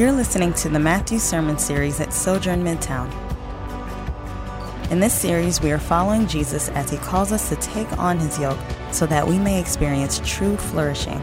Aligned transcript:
You're 0.00 0.12
listening 0.12 0.54
to 0.54 0.70
the 0.70 0.78
Matthew 0.78 1.18
Sermon 1.18 1.58
Series 1.58 2.00
at 2.00 2.14
Sojourn 2.14 2.64
Midtown. 2.64 3.12
In 4.90 4.98
this 4.98 5.12
series, 5.12 5.60
we 5.60 5.72
are 5.72 5.78
following 5.78 6.26
Jesus 6.26 6.70
as 6.70 6.88
he 6.88 6.96
calls 6.96 7.32
us 7.32 7.50
to 7.50 7.56
take 7.56 7.98
on 7.98 8.18
his 8.18 8.38
yoke 8.38 8.58
so 8.92 9.04
that 9.04 9.28
we 9.28 9.38
may 9.38 9.60
experience 9.60 10.18
true 10.24 10.56
flourishing. 10.56 11.20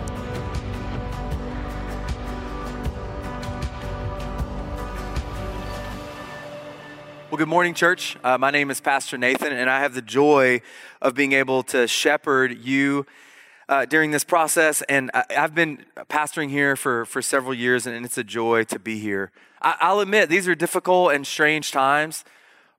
Well, 7.31 7.37
good 7.39 7.47
morning, 7.47 7.73
church. 7.73 8.15
Uh, 8.23 8.37
my 8.37 8.51
name 8.51 8.69
is 8.69 8.79
Pastor 8.79 9.17
Nathan, 9.17 9.53
and 9.53 9.71
I 9.71 9.79
have 9.79 9.95
the 9.95 10.03
joy 10.03 10.61
of 11.01 11.15
being 11.15 11.31
able 11.31 11.63
to 11.63 11.87
shepherd 11.87 12.59
you 12.63 13.07
uh, 13.69 13.85
during 13.85 14.11
this 14.11 14.23
process. 14.23 14.81
And 14.83 15.11
I, 15.13 15.25
have 15.29 15.53
been 15.53 15.85
pastoring 16.09 16.49
here 16.49 16.75
for, 16.75 17.05
for 17.05 17.21
several 17.21 17.53
years, 17.53 17.85
and 17.85 18.05
it's 18.05 18.17
a 18.17 18.23
joy 18.23 18.63
to 18.65 18.79
be 18.79 18.99
here. 18.99 19.31
I, 19.61 19.75
I'll 19.81 19.99
admit, 19.99 20.29
these 20.29 20.47
are 20.47 20.55
difficult 20.55 21.13
and 21.13 21.25
strange 21.25 21.71
times, 21.71 22.23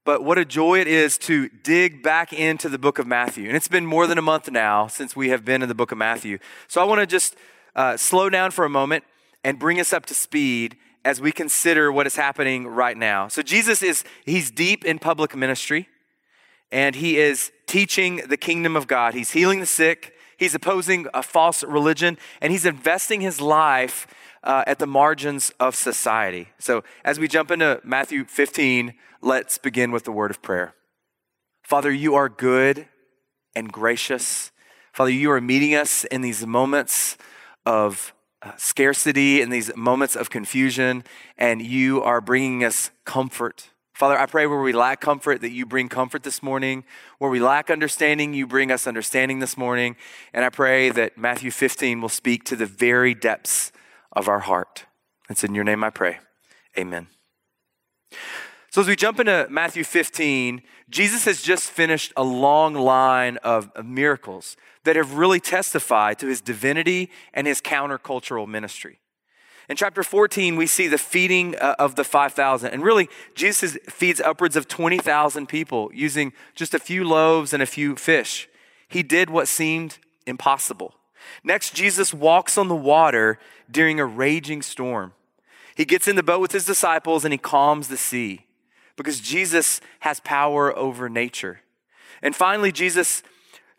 but 0.05 0.25
what 0.25 0.39
a 0.39 0.45
joy 0.45 0.81
it 0.81 0.87
is 0.87 1.19
to 1.19 1.48
dig 1.48 2.03
back 2.03 2.33
into 2.33 2.69
the 2.69 2.79
book 2.79 2.98
of 2.98 3.07
Matthew. 3.07 3.48
And 3.48 3.57
it's 3.57 3.69
been 3.69 3.87
more 3.87 4.07
than 4.07 4.19
a 4.19 4.23
month 4.23 4.51
now 4.51 4.87
since 4.87 5.15
we 5.15 5.29
have 5.29 5.45
been 5.45 5.62
in 5.62 5.69
the 5.69 5.75
book 5.75 5.93
of 5.93 5.98
Matthew. 5.98 6.39
So 6.67 6.81
I 6.81 6.85
want 6.85 7.01
to 7.01 7.07
just 7.07 7.37
uh, 7.77 7.97
slow 7.97 8.31
down 8.31 8.51
for 8.51 8.65
a 8.65 8.70
moment 8.70 9.05
and 9.45 9.59
bring 9.59 9.79
us 9.81 9.93
up 9.93 10.07
to 10.07 10.15
speed 10.15 10.77
as 11.05 11.20
we 11.20 11.31
consider 11.31 11.93
what 11.93 12.07
is 12.07 12.17
happening 12.17 12.67
right 12.67 12.97
now. 12.97 13.29
So 13.29 13.43
Jesus 13.43 13.83
is, 13.83 14.05
he's 14.25 14.51
deep 14.51 14.84
in 14.84 14.98
public 14.98 15.37
ministry 15.37 15.89
and 16.70 16.95
he 16.97 17.19
is 17.19 17.51
teaching 17.67 18.23
the 18.29 18.37
kingdom 18.37 18.77
of 18.77 18.87
God. 18.87 19.15
He's 19.15 19.31
healing 19.31 19.61
the 19.61 19.67
sick, 19.67 20.15
He's 20.38 20.55
opposing 20.55 21.06
a 21.12 21.23
false 21.23 21.62
religion, 21.65 22.16
and 22.41 22.52
he's 22.52 22.65
investing 22.65 23.20
his 23.20 23.41
life 23.41 24.06
uh, 24.45 24.62
at 24.66 24.78
the 24.78 24.87
margins 24.87 25.51
of 25.59 25.74
society. 25.74 26.48
So, 26.58 26.84
as 27.05 27.19
we 27.19 27.27
jump 27.27 27.50
into 27.50 27.80
Matthew 27.84 28.25
15, 28.25 28.95
let's 29.20 29.58
begin 29.58 29.91
with 29.91 30.05
the 30.05 30.12
word 30.12 30.30
of 30.30 30.41
prayer. 30.41 30.75
Father, 31.64 31.91
you 31.91 32.14
are 32.14 32.28
good 32.28 32.86
and 33.55 33.72
gracious. 33.72 34.53
Father, 34.92 35.11
you 35.11 35.30
are 35.33 35.41
meeting 35.41 35.75
us 35.75 36.05
in 36.05 36.20
these 36.20 36.47
moments 36.47 37.19
of 37.67 38.14
uh, 38.41 38.52
scarcity, 38.56 39.41
in 39.41 39.50
these 39.50 39.75
moments 39.77 40.14
of 40.14 40.30
confusion, 40.30 41.02
and 41.36 41.61
you 41.61 42.00
are 42.00 42.20
bringing 42.20 42.62
us 42.62 42.91
comfort. 43.05 43.70
Father, 43.99 44.17
I 44.17 44.27
pray 44.27 44.47
where 44.47 44.61
we 44.61 44.73
lack 44.73 45.01
comfort 45.01 45.41
that 45.41 45.51
you 45.51 45.67
bring 45.67 45.89
comfort 45.89 46.23
this 46.23 46.41
morning. 46.41 46.85
Where 47.19 47.33
we 47.33 47.41
lack 47.41 47.69
understanding, 47.69 48.33
you 48.33 48.47
bring 48.47 48.71
us 48.71 48.87
understanding 48.87 49.41
this 49.41 49.57
morning. 49.57 49.97
And 50.33 50.45
I 50.45 50.51
pray 50.51 50.91
that 50.91 51.19
Matthew 51.19 51.51
15 51.51 52.01
will 52.01 52.09
speak 52.09 52.45
to 52.45 52.55
the 52.55 52.65
very 52.65 53.13
depths 53.13 53.73
of 54.13 54.29
our 54.29 54.39
heart. 54.39 54.87
It's 55.29 55.43
in 55.43 55.53
your 55.53 55.65
name 55.65 55.83
I 55.83 55.91
pray. 55.91 56.19
Amen. 56.79 57.09
So, 58.71 58.83
as 58.83 58.87
we 58.87 58.95
jump 58.95 59.19
into 59.19 59.49
Matthew 59.51 59.83
15, 59.83 60.63
Jesus 60.89 61.25
has 61.25 61.43
just 61.43 61.69
finished 61.69 62.13
a 62.17 62.23
long 62.23 62.75
line 62.75 63.39
of, 63.39 63.69
of 63.75 63.85
miracles 63.85 64.57
that 64.85 64.95
have 64.95 65.15
really 65.15 65.41
testified 65.41 66.21
to 66.21 66.29
his 66.29 66.41
divinity 66.41 67.11
and 67.35 67.49
his 67.49 67.61
countercultural 67.61 68.47
ministry. 68.47 69.01
In 69.69 69.77
chapter 69.77 70.02
14, 70.02 70.56
we 70.56 70.66
see 70.66 70.86
the 70.86 70.97
feeding 70.97 71.55
uh, 71.56 71.74
of 71.78 71.94
the 71.94 72.05
5,000. 72.05 72.70
And 72.70 72.83
really, 72.83 73.08
Jesus 73.34 73.77
feeds 73.88 74.20
upwards 74.20 74.56
of 74.56 74.66
20,000 74.66 75.47
people 75.47 75.91
using 75.92 76.33
just 76.55 76.72
a 76.72 76.78
few 76.78 77.05
loaves 77.05 77.52
and 77.52 77.62
a 77.62 77.66
few 77.66 77.94
fish. 77.96 78.48
He 78.89 79.02
did 79.02 79.28
what 79.28 79.46
seemed 79.46 79.98
impossible. 80.27 80.94
Next, 81.44 81.74
Jesus 81.74 82.14
walks 82.14 82.56
on 82.56 82.69
the 82.69 82.74
water 82.74 83.39
during 83.70 84.00
a 84.00 84.06
raging 84.06 84.62
storm. 84.62 85.12
He 85.77 85.84
gets 85.84 86.08
in 86.08 86.16
the 86.16 86.22
boat 86.22 86.41
with 86.41 86.52
his 86.52 86.64
disciples 86.64 87.24
and 87.24 87.33
he 87.33 87.39
calms 87.39 87.89
the 87.89 87.98
sea 87.98 88.46
because 88.96 89.20
Jesus 89.20 89.80
has 90.00 90.18
power 90.20 90.77
over 90.77 91.08
nature. 91.08 91.61
And 92.23 92.34
finally, 92.34 92.73
Jesus 92.73 93.23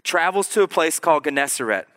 travels 0.03 0.47
to 0.49 0.61
a 0.61 0.67
place 0.67 0.99
called 0.99 1.25
Gennesaret. 1.25 1.88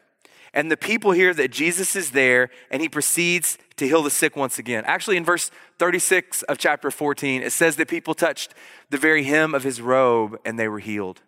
And 0.54 0.70
the 0.70 0.76
people 0.76 1.12
hear 1.12 1.32
that 1.34 1.50
Jesus 1.50 1.96
is 1.96 2.10
there 2.10 2.50
and 2.70 2.82
he 2.82 2.88
proceeds 2.88 3.56
to 3.76 3.86
heal 3.86 4.02
the 4.02 4.10
sick 4.10 4.36
once 4.36 4.58
again. 4.58 4.84
Actually, 4.86 5.16
in 5.16 5.24
verse 5.24 5.50
36 5.78 6.42
of 6.42 6.58
chapter 6.58 6.90
14, 6.90 7.42
it 7.42 7.52
says 7.52 7.76
that 7.76 7.88
people 7.88 8.14
touched 8.14 8.54
the 8.90 8.98
very 8.98 9.24
hem 9.24 9.54
of 9.54 9.62
his 9.62 9.80
robe 9.80 10.38
and 10.44 10.58
they 10.58 10.68
were 10.68 10.78
healed. 10.78 11.22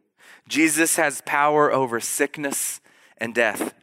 Jesus 0.47 0.97
has 0.97 1.23
power 1.25 1.73
over 1.73 2.01
sickness 2.01 2.81
and 3.17 3.35
death. 3.35 3.75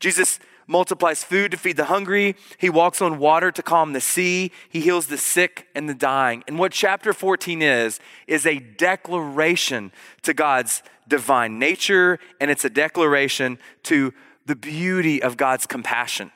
Jesus 0.00 0.38
multiplies 0.66 1.22
food 1.22 1.50
to 1.50 1.56
feed 1.56 1.76
the 1.76 1.84
hungry. 1.84 2.36
He 2.58 2.70
walks 2.70 3.02
on 3.02 3.18
water 3.18 3.52
to 3.52 3.62
calm 3.62 3.92
the 3.92 4.00
sea. 4.00 4.50
He 4.68 4.80
heals 4.80 5.06
the 5.06 5.18
sick 5.18 5.66
and 5.74 5.88
the 5.88 5.94
dying. 5.94 6.42
And 6.48 6.58
what 6.58 6.72
chapter 6.72 7.12
14 7.12 7.62
is, 7.62 8.00
is 8.26 8.46
a 8.46 8.58
declaration 8.58 9.92
to 10.22 10.32
God's 10.32 10.82
divine 11.06 11.58
nature, 11.58 12.18
and 12.40 12.50
it's 12.50 12.64
a 12.64 12.70
declaration 12.70 13.58
to 13.84 14.14
the 14.46 14.56
beauty 14.56 15.22
of 15.22 15.36
God's 15.36 15.66
compassion, 15.66 16.30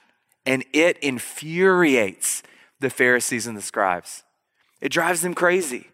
and 0.47 0.65
it 0.73 0.99
infuriates 0.99 2.43
the 2.81 2.91
Pharisees 2.91 3.47
and 3.47 3.57
the 3.57 3.63
scribes. 3.63 4.25
It 4.81 4.91
drives 4.91 5.23
them 5.23 5.35
crazy. 5.35 5.89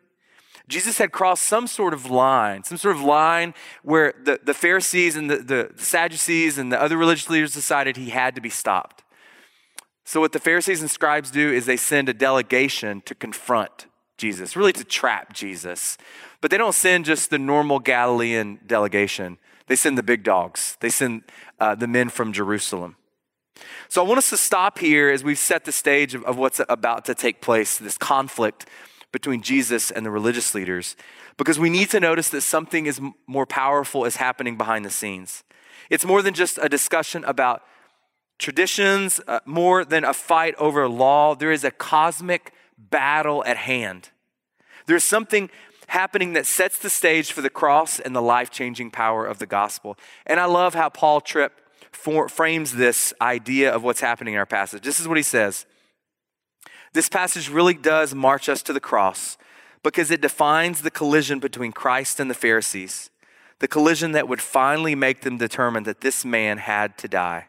Jesus 0.66 0.98
had 0.98 1.12
crossed 1.12 1.42
some 1.42 1.66
sort 1.66 1.92
of 1.92 2.10
line, 2.10 2.64
some 2.64 2.78
sort 2.78 2.96
of 2.96 3.02
line 3.02 3.52
where 3.82 4.14
the, 4.22 4.40
the 4.42 4.54
Pharisees 4.54 5.14
and 5.14 5.30
the, 5.30 5.36
the 5.36 5.70
Sadducees 5.76 6.56
and 6.56 6.72
the 6.72 6.80
other 6.80 6.96
religious 6.96 7.28
leaders 7.28 7.52
decided 7.52 7.96
he 7.96 8.10
had 8.10 8.34
to 8.34 8.40
be 8.40 8.48
stopped. 8.48 9.02
So, 10.04 10.20
what 10.20 10.32
the 10.32 10.38
Pharisees 10.38 10.80
and 10.80 10.90
scribes 10.90 11.30
do 11.30 11.52
is 11.52 11.66
they 11.66 11.76
send 11.76 12.08
a 12.08 12.14
delegation 12.14 13.02
to 13.02 13.14
confront 13.14 13.86
Jesus, 14.16 14.56
really 14.56 14.72
to 14.74 14.84
trap 14.84 15.32
Jesus. 15.32 15.98
But 16.40 16.50
they 16.50 16.58
don't 16.58 16.74
send 16.74 17.04
just 17.04 17.30
the 17.30 17.38
normal 17.38 17.78
Galilean 17.78 18.60
delegation, 18.66 19.38
they 19.66 19.76
send 19.76 19.96
the 19.96 20.02
big 20.02 20.22
dogs, 20.22 20.76
they 20.80 20.90
send 20.90 21.22
uh, 21.58 21.74
the 21.74 21.86
men 21.86 22.08
from 22.08 22.32
Jerusalem. 22.32 22.96
So 23.88 24.04
I 24.04 24.06
want 24.06 24.18
us 24.18 24.30
to 24.30 24.36
stop 24.36 24.78
here 24.78 25.10
as 25.10 25.22
we've 25.22 25.38
set 25.38 25.64
the 25.64 25.72
stage 25.72 26.14
of, 26.14 26.24
of 26.24 26.36
what's 26.36 26.60
about 26.68 27.04
to 27.06 27.14
take 27.14 27.40
place, 27.40 27.78
this 27.78 27.96
conflict 27.96 28.66
between 29.12 29.42
Jesus 29.42 29.90
and 29.90 30.04
the 30.04 30.10
religious 30.10 30.54
leaders, 30.54 30.96
because 31.36 31.58
we 31.58 31.70
need 31.70 31.88
to 31.90 32.00
notice 32.00 32.28
that 32.30 32.40
something 32.40 32.86
is 32.86 33.00
more 33.26 33.46
powerful 33.46 34.04
is 34.04 34.16
happening 34.16 34.56
behind 34.56 34.84
the 34.84 34.90
scenes. 34.90 35.44
It's 35.88 36.04
more 36.04 36.22
than 36.22 36.34
just 36.34 36.58
a 36.60 36.68
discussion 36.68 37.24
about 37.24 37.62
traditions, 38.38 39.20
uh, 39.28 39.40
more 39.44 39.84
than 39.84 40.04
a 40.04 40.12
fight 40.12 40.54
over 40.56 40.88
law. 40.88 41.34
There 41.34 41.52
is 41.52 41.62
a 41.62 41.70
cosmic 41.70 42.52
battle 42.76 43.44
at 43.44 43.56
hand. 43.56 44.10
There's 44.86 45.04
something 45.04 45.50
happening 45.88 46.32
that 46.34 46.46
sets 46.46 46.78
the 46.78 46.90
stage 46.90 47.32
for 47.32 47.40
the 47.40 47.50
cross 47.50 48.00
and 48.00 48.14
the 48.14 48.22
life 48.22 48.50
changing 48.50 48.90
power 48.90 49.26
of 49.26 49.38
the 49.38 49.46
gospel. 49.46 49.96
And 50.26 50.40
I 50.40 50.46
love 50.46 50.74
how 50.74 50.88
Paul 50.88 51.20
Tripp 51.20 51.60
for, 51.92 52.28
frames 52.28 52.74
this 52.74 53.14
idea 53.20 53.72
of 53.72 53.82
what's 53.82 54.00
happening 54.00 54.34
in 54.34 54.38
our 54.38 54.46
passage. 54.46 54.82
This 54.82 55.00
is 55.00 55.08
what 55.08 55.16
he 55.16 55.22
says 55.22 55.66
This 56.92 57.08
passage 57.08 57.48
really 57.48 57.74
does 57.74 58.14
march 58.14 58.48
us 58.48 58.62
to 58.62 58.72
the 58.72 58.80
cross 58.80 59.36
because 59.82 60.10
it 60.10 60.20
defines 60.20 60.82
the 60.82 60.90
collision 60.90 61.38
between 61.38 61.72
Christ 61.72 62.18
and 62.18 62.30
the 62.30 62.34
Pharisees, 62.34 63.10
the 63.60 63.68
collision 63.68 64.12
that 64.12 64.28
would 64.28 64.40
finally 64.40 64.94
make 64.94 65.20
them 65.20 65.36
determine 65.36 65.84
that 65.84 66.00
this 66.00 66.24
man 66.24 66.58
had 66.58 66.96
to 66.98 67.08
die. 67.08 67.48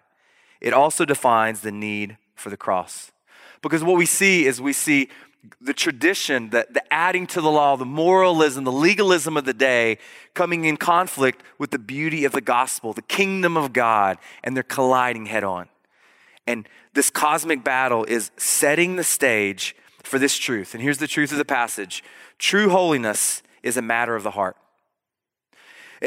It 0.62 0.74
also 0.74 1.06
defines 1.06 1.62
the 1.62 1.72
need 1.72 2.18
for 2.36 2.50
the 2.50 2.58
cross. 2.58 3.12
Because 3.62 3.84
what 3.84 3.98
we 3.98 4.06
see 4.06 4.46
is 4.46 4.62
we 4.62 4.74
see 4.74 5.10
the 5.62 5.74
tradition, 5.74 6.50
the, 6.50 6.68
the 6.70 6.82
adding 6.94 7.28
to 7.28 7.42
the 7.42 7.50
law, 7.52 7.76
the 7.78 7.86
moralism, 7.86 8.64
the 8.64 8.72
legalism 8.72 9.38
of 9.38 9.46
the 9.46 9.54
day 9.54 9.98
coming 10.34 10.66
in 10.66 10.78
conflict 10.78 11.44
with 11.58 11.72
the 11.72 11.80
beauty 11.80 12.26
of 12.26 12.32
the 12.32 12.42
gospel, 12.42 12.94
the 12.94 13.02
kingdom 13.02 13.58
of 13.58 13.74
God, 13.74 14.18
and 14.44 14.56
they're 14.56 14.64
colliding 14.64 15.26
head 15.26 15.44
on. 15.44 15.70
And 16.48 16.68
this 16.94 17.10
cosmic 17.10 17.64
battle 17.64 18.06
is 18.06 18.32
setting 18.38 18.96
the 18.96 19.04
stage 19.04 19.76
for 20.04 20.20
this 20.20 20.38
truth. 20.38 20.74
And 20.74 20.84
here's 20.84 21.00
the 21.00 21.08
truth 21.08 21.32
of 21.32 21.38
the 21.38 21.46
passage 21.46 22.04
true 22.38 22.70
holiness 22.70 23.42
is 23.64 23.78
a 23.78 23.82
matter 23.82 24.16
of 24.16 24.24
the 24.24 24.32
heart. 24.32 24.58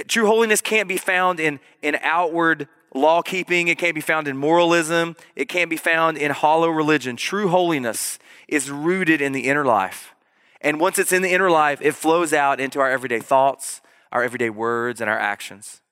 True 0.07 0.27
holiness 0.27 0.61
can't 0.61 0.89
be 0.89 0.97
found 0.97 1.41
in, 1.41 1.61
in 1.83 1.97
outward 2.03 2.69
law 2.95 3.23
keeping, 3.23 3.69
it 3.69 3.79
can't 3.79 3.95
be 3.95 4.01
found 4.01 4.29
in 4.29 4.37
moralism, 4.37 5.17
it 5.37 5.49
can't 5.49 5.71
be 5.71 5.77
found 5.77 6.19
in 6.19 6.31
hollow 6.31 6.69
religion. 6.69 7.17
True 7.17 7.49
holiness 7.49 8.19
is 8.47 8.71
rooted 8.71 9.21
in 9.21 9.33
the 9.33 9.47
inner 9.49 9.65
life. 9.65 10.15
And 10.61 10.81
once 10.81 10.99
it's 10.99 11.13
in 11.13 11.23
the 11.23 11.33
inner 11.33 11.51
life, 11.51 11.81
it 11.81 11.95
flows 11.95 12.33
out 12.33 12.61
into 12.61 12.81
our 12.81 12.91
everyday 12.91 13.21
thoughts, 13.21 13.81
our 14.11 14.25
everyday 14.25 14.51
words, 14.51 15.01
and 15.01 15.09
our 15.09 15.19
actions. 15.19 15.83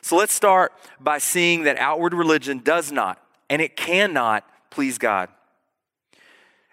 So 0.00 0.16
let's 0.16 0.32
start 0.32 0.72
by 0.98 1.18
seeing 1.18 1.64
that 1.64 1.76
outward 1.78 2.14
religion 2.14 2.60
does 2.60 2.90
not 2.90 3.22
and 3.50 3.62
it 3.62 3.76
cannot 3.76 4.44
please 4.70 4.98
God. 4.98 5.28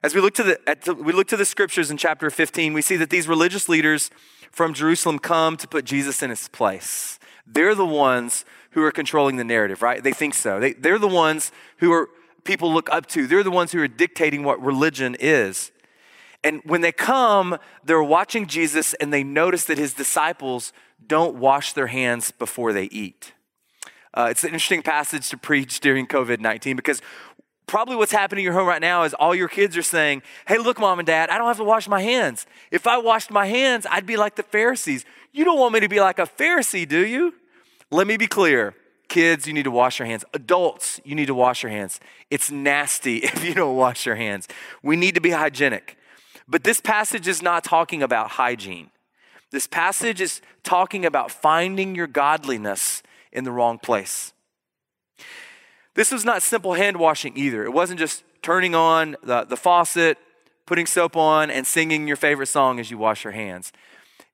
As 0.04 0.14
we 0.14 0.22
look 0.22 0.36
to 0.36 0.44
the, 0.44 0.60
the, 0.86 0.94
we 0.94 1.14
look 1.14 1.28
to 1.30 1.38
the 1.38 1.46
scriptures 1.46 1.90
in 1.90 1.98
chapter 1.98 2.30
15, 2.30 2.74
we 2.74 2.82
see 2.82 2.96
that 2.98 3.10
these 3.10 3.28
religious 3.28 3.68
leaders 3.68 4.12
from 4.52 4.74
Jerusalem 4.74 5.20
come 5.20 5.58
to 5.58 5.68
put 5.68 5.86
Jesus 5.86 6.22
in 6.22 6.30
his 6.30 6.48
place. 6.48 7.18
They're 7.48 7.76
the 7.76 7.86
ones 7.86 8.46
who 8.76 8.84
are 8.84 8.92
controlling 8.92 9.38
the 9.38 9.44
narrative, 9.46 9.82
right? 9.82 10.04
They 10.04 10.12
think 10.12 10.34
so. 10.34 10.60
They, 10.60 10.74
they're 10.74 11.00
the 11.00 11.08
ones 11.08 11.54
who 11.78 11.94
are 11.94 12.10
people 12.44 12.74
look 12.74 12.90
up 12.92 13.06
to. 13.08 13.26
They're 13.26 13.42
the 13.42 13.50
ones 13.50 13.72
who 13.72 13.82
are 13.82 13.88
dictating 13.88 14.44
what 14.44 14.62
religion 14.62 15.16
is. 15.18 15.72
And 16.44 16.62
when 16.66 16.82
they 16.82 16.92
come, 16.92 17.58
they're 17.86 18.04
watching 18.04 18.48
Jesus 18.48 18.94
and 18.96 19.14
they 19.14 19.24
notice 19.24 19.64
that 19.66 19.78
his 19.78 19.94
disciples 19.94 20.74
don't 21.08 21.38
wash 21.38 21.72
their 21.72 21.88
hands 21.88 22.32
before 22.32 22.74
they 22.74 22.84
eat. 22.86 23.32
Uh, 24.14 24.28
it's 24.30 24.44
an 24.44 24.50
interesting 24.50 24.84
passage 24.84 25.30
to 25.30 25.38
preach 25.38 25.80
during 25.80 26.06
COVID 26.06 26.42
19 26.42 26.76
because 26.76 27.02
probably 27.68 27.96
what's 27.96 28.12
happening 28.12 28.44
in 28.44 28.44
your 28.44 28.54
home 28.54 28.68
right 28.68 28.82
now 28.82 29.04
is 29.04 29.14
all 29.14 29.34
your 29.34 29.48
kids 29.48 29.78
are 29.78 29.82
saying, 29.82 30.22
Hey, 30.50 30.58
look, 30.58 30.80
mom 30.80 31.00
and 31.00 31.08
dad, 31.08 31.30
I 31.30 31.38
don't 31.38 31.48
have 31.48 31.58
to 31.58 31.64
wash 31.64 31.88
my 31.88 32.02
hands. 32.02 32.46
If 32.72 32.88
I 32.88 32.98
washed 32.98 33.32
my 33.32 33.46
hands, 33.46 33.88
I'd 33.90 34.06
be 34.06 34.18
like 34.18 34.36
the 34.36 34.44
Pharisees. 34.44 35.06
You 35.32 35.46
don't 35.46 35.58
want 35.58 35.74
me 35.74 35.80
to 35.80 35.88
be 35.88 36.02
like 36.02 36.20
a 36.20 36.28
Pharisee, 36.28 36.86
do 36.86 37.06
you? 37.06 37.34
Let 37.92 38.08
me 38.08 38.18
be 38.18 38.28
clear. 38.28 38.76
Kids, 39.08 39.48
you 39.48 39.54
need 39.54 39.64
to 39.64 39.72
wash 39.72 40.00
your 40.00 40.08
hands. 40.08 40.26
Adults, 40.34 41.00
you 41.04 41.16
need 41.16 41.28
to 41.28 41.36
wash 41.36 41.64
your 41.64 41.72
hands. 41.72 42.00
It's 42.30 42.50
nasty 42.50 43.18
if 43.24 43.44
you 43.44 43.54
don't 43.54 43.76
wash 43.76 44.06
your 44.06 44.16
hands. 44.16 44.48
We 44.82 44.96
need 44.96 45.16
to 45.16 45.22
be 45.22 45.32
hygienic. 45.32 45.98
But 46.48 46.64
this 46.64 46.82
passage 46.82 47.28
is 47.28 47.42
not 47.42 47.64
talking 47.64 48.04
about 48.04 48.32
hygiene. 48.32 48.92
This 49.52 49.68
passage 49.68 50.22
is 50.22 50.42
talking 50.64 51.06
about 51.06 51.32
finding 51.32 51.96
your 51.96 52.08
godliness 52.08 53.02
in 53.32 53.44
the 53.44 53.52
wrong 53.52 53.80
place. 53.80 54.34
This 55.94 56.12
was 56.12 56.26
not 56.26 56.44
simple 56.44 56.74
hand 56.74 56.98
washing 56.98 57.38
either. 57.38 57.64
It 57.64 57.72
wasn't 57.72 58.00
just 58.00 58.24
turning 58.42 58.76
on 58.76 59.16
the, 59.24 59.46
the 59.46 59.56
faucet, 59.56 60.18
putting 60.66 60.86
soap 60.86 61.16
on, 61.16 61.50
and 61.50 61.66
singing 61.66 62.08
your 62.08 62.18
favorite 62.18 62.48
song 62.48 62.80
as 62.80 62.92
you 62.92 62.98
wash 62.98 63.24
your 63.24 63.34
hands. 63.34 63.72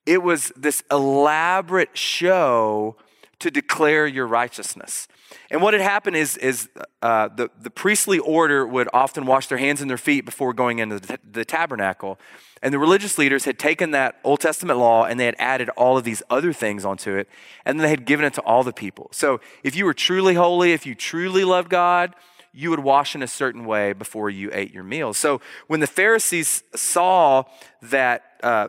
It 0.05 0.23
was 0.23 0.51
this 0.55 0.83
elaborate 0.89 1.95
show 1.97 2.95
to 3.41 3.51
declare 3.51 4.07
your 4.07 4.25
righteousness. 4.25 5.07
And 5.49 5.61
what 5.61 5.73
had 5.73 5.81
happened 5.81 6.15
is, 6.15 6.37
is 6.37 6.69
uh, 7.01 7.29
the, 7.29 7.49
the 7.59 7.69
priestly 7.69 8.19
order 8.19 8.65
would 8.65 8.89
often 8.93 9.25
wash 9.25 9.47
their 9.47 9.57
hands 9.57 9.81
and 9.81 9.89
their 9.89 9.97
feet 9.97 10.25
before 10.25 10.53
going 10.53 10.79
into 10.79 10.99
the, 10.99 11.19
the 11.29 11.45
tabernacle. 11.45 12.19
And 12.61 12.73
the 12.73 12.79
religious 12.79 13.17
leaders 13.17 13.45
had 13.45 13.57
taken 13.57 13.91
that 13.91 14.19
Old 14.23 14.39
Testament 14.39 14.77
law 14.77 15.05
and 15.05 15.19
they 15.19 15.25
had 15.25 15.35
added 15.39 15.69
all 15.69 15.97
of 15.97 16.03
these 16.03 16.21
other 16.29 16.53
things 16.53 16.85
onto 16.85 17.15
it, 17.15 17.27
and 17.65 17.79
then 17.79 17.83
they 17.83 17.89
had 17.89 18.05
given 18.05 18.25
it 18.25 18.33
to 18.35 18.41
all 18.41 18.63
the 18.63 18.73
people. 18.73 19.09
So 19.11 19.41
if 19.63 19.75
you 19.75 19.85
were 19.85 19.93
truly 19.93 20.35
holy, 20.35 20.73
if 20.73 20.85
you 20.85 20.95
truly 20.95 21.43
loved 21.43 21.69
God, 21.69 22.15
you 22.53 22.69
would 22.69 22.81
wash 22.81 23.15
in 23.15 23.23
a 23.23 23.27
certain 23.27 23.65
way 23.65 23.93
before 23.93 24.29
you 24.29 24.49
ate 24.53 24.73
your 24.73 24.83
meals. 24.83 25.17
So 25.17 25.41
when 25.67 25.79
the 25.79 25.87
Pharisees 25.87 26.63
saw 26.75 27.45
that 27.81 28.23
uh, 28.43 28.67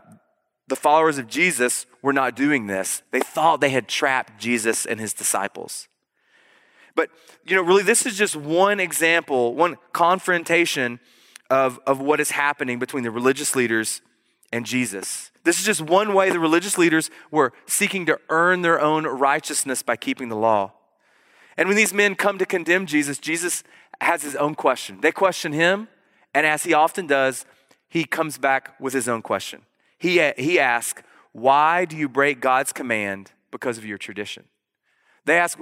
the 0.68 0.76
followers 0.76 1.18
of 1.18 1.26
Jesus 1.26 1.86
were 2.02 2.12
not 2.12 2.36
doing 2.36 2.66
this, 2.66 3.02
they 3.10 3.20
thought 3.20 3.60
they 3.60 3.70
had 3.70 3.88
trapped 3.88 4.40
Jesus 4.40 4.86
and 4.86 5.00
his 5.00 5.12
disciples. 5.12 5.88
But, 6.94 7.10
you 7.44 7.56
know, 7.56 7.62
really, 7.62 7.82
this 7.82 8.06
is 8.06 8.16
just 8.16 8.36
one 8.36 8.80
example, 8.80 9.54
one 9.54 9.76
confrontation 9.92 11.00
of, 11.50 11.80
of 11.86 12.00
what 12.00 12.20
is 12.20 12.32
happening 12.32 12.78
between 12.78 13.04
the 13.04 13.10
religious 13.10 13.56
leaders 13.56 14.02
and 14.52 14.66
Jesus. 14.66 15.30
This 15.44 15.58
is 15.58 15.64
just 15.64 15.80
one 15.80 16.14
way 16.14 16.30
the 16.30 16.38
religious 16.38 16.78
leaders 16.78 17.10
were 17.30 17.52
seeking 17.66 18.06
to 18.06 18.18
earn 18.28 18.62
their 18.62 18.80
own 18.80 19.04
righteousness 19.04 19.82
by 19.82 19.96
keeping 19.96 20.28
the 20.28 20.36
law. 20.36 20.72
And 21.56 21.68
when 21.68 21.76
these 21.76 21.92
men 21.92 22.14
come 22.14 22.38
to 22.38 22.46
condemn 22.46 22.86
Jesus, 22.86 23.18
Jesus 23.18 23.64
has 24.00 24.22
his 24.22 24.36
own 24.36 24.54
question. 24.54 25.00
They 25.00 25.12
question 25.12 25.52
him, 25.52 25.88
and 26.34 26.46
as 26.46 26.64
he 26.64 26.72
often 26.72 27.06
does, 27.06 27.44
he 27.88 28.04
comes 28.04 28.38
back 28.38 28.74
with 28.80 28.92
his 28.92 29.08
own 29.08 29.22
question. 29.22 29.62
He, 30.02 30.32
he 30.36 30.58
asks, 30.58 31.00
Why 31.30 31.84
do 31.84 31.96
you 31.96 32.08
break 32.08 32.40
God's 32.40 32.72
command 32.72 33.30
because 33.52 33.78
of 33.78 33.84
your 33.84 33.98
tradition? 33.98 34.46
They 35.24 35.38
ask, 35.38 35.60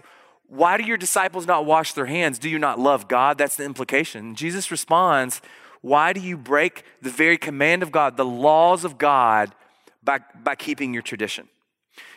why 0.49 0.79
do 0.79 0.85
your 0.85 0.97
disciples 0.97 1.47
not 1.47 1.67
wash 1.67 1.93
their 1.93 2.07
hands? 2.07 2.39
Do 2.39 2.49
you 2.49 2.59
not 2.59 2.79
love 2.79 3.07
God? 3.07 3.37
That's 3.37 3.55
the 3.55 3.65
implication. 3.65 4.35
Jesus 4.35 4.71
responds, 4.71 5.43
Why 5.83 6.15
do 6.15 6.21
you 6.21 6.39
break 6.39 6.85
the 7.03 7.11
very 7.11 7.37
command 7.37 7.83
of 7.83 7.93
God, 7.93 8.17
the 8.17 8.25
laws 8.25 8.83
of 8.83 8.97
God, 8.97 9.55
by, 10.03 10.21
by 10.43 10.55
keeping 10.55 10.95
your 10.95 11.03
tradition? 11.03 11.49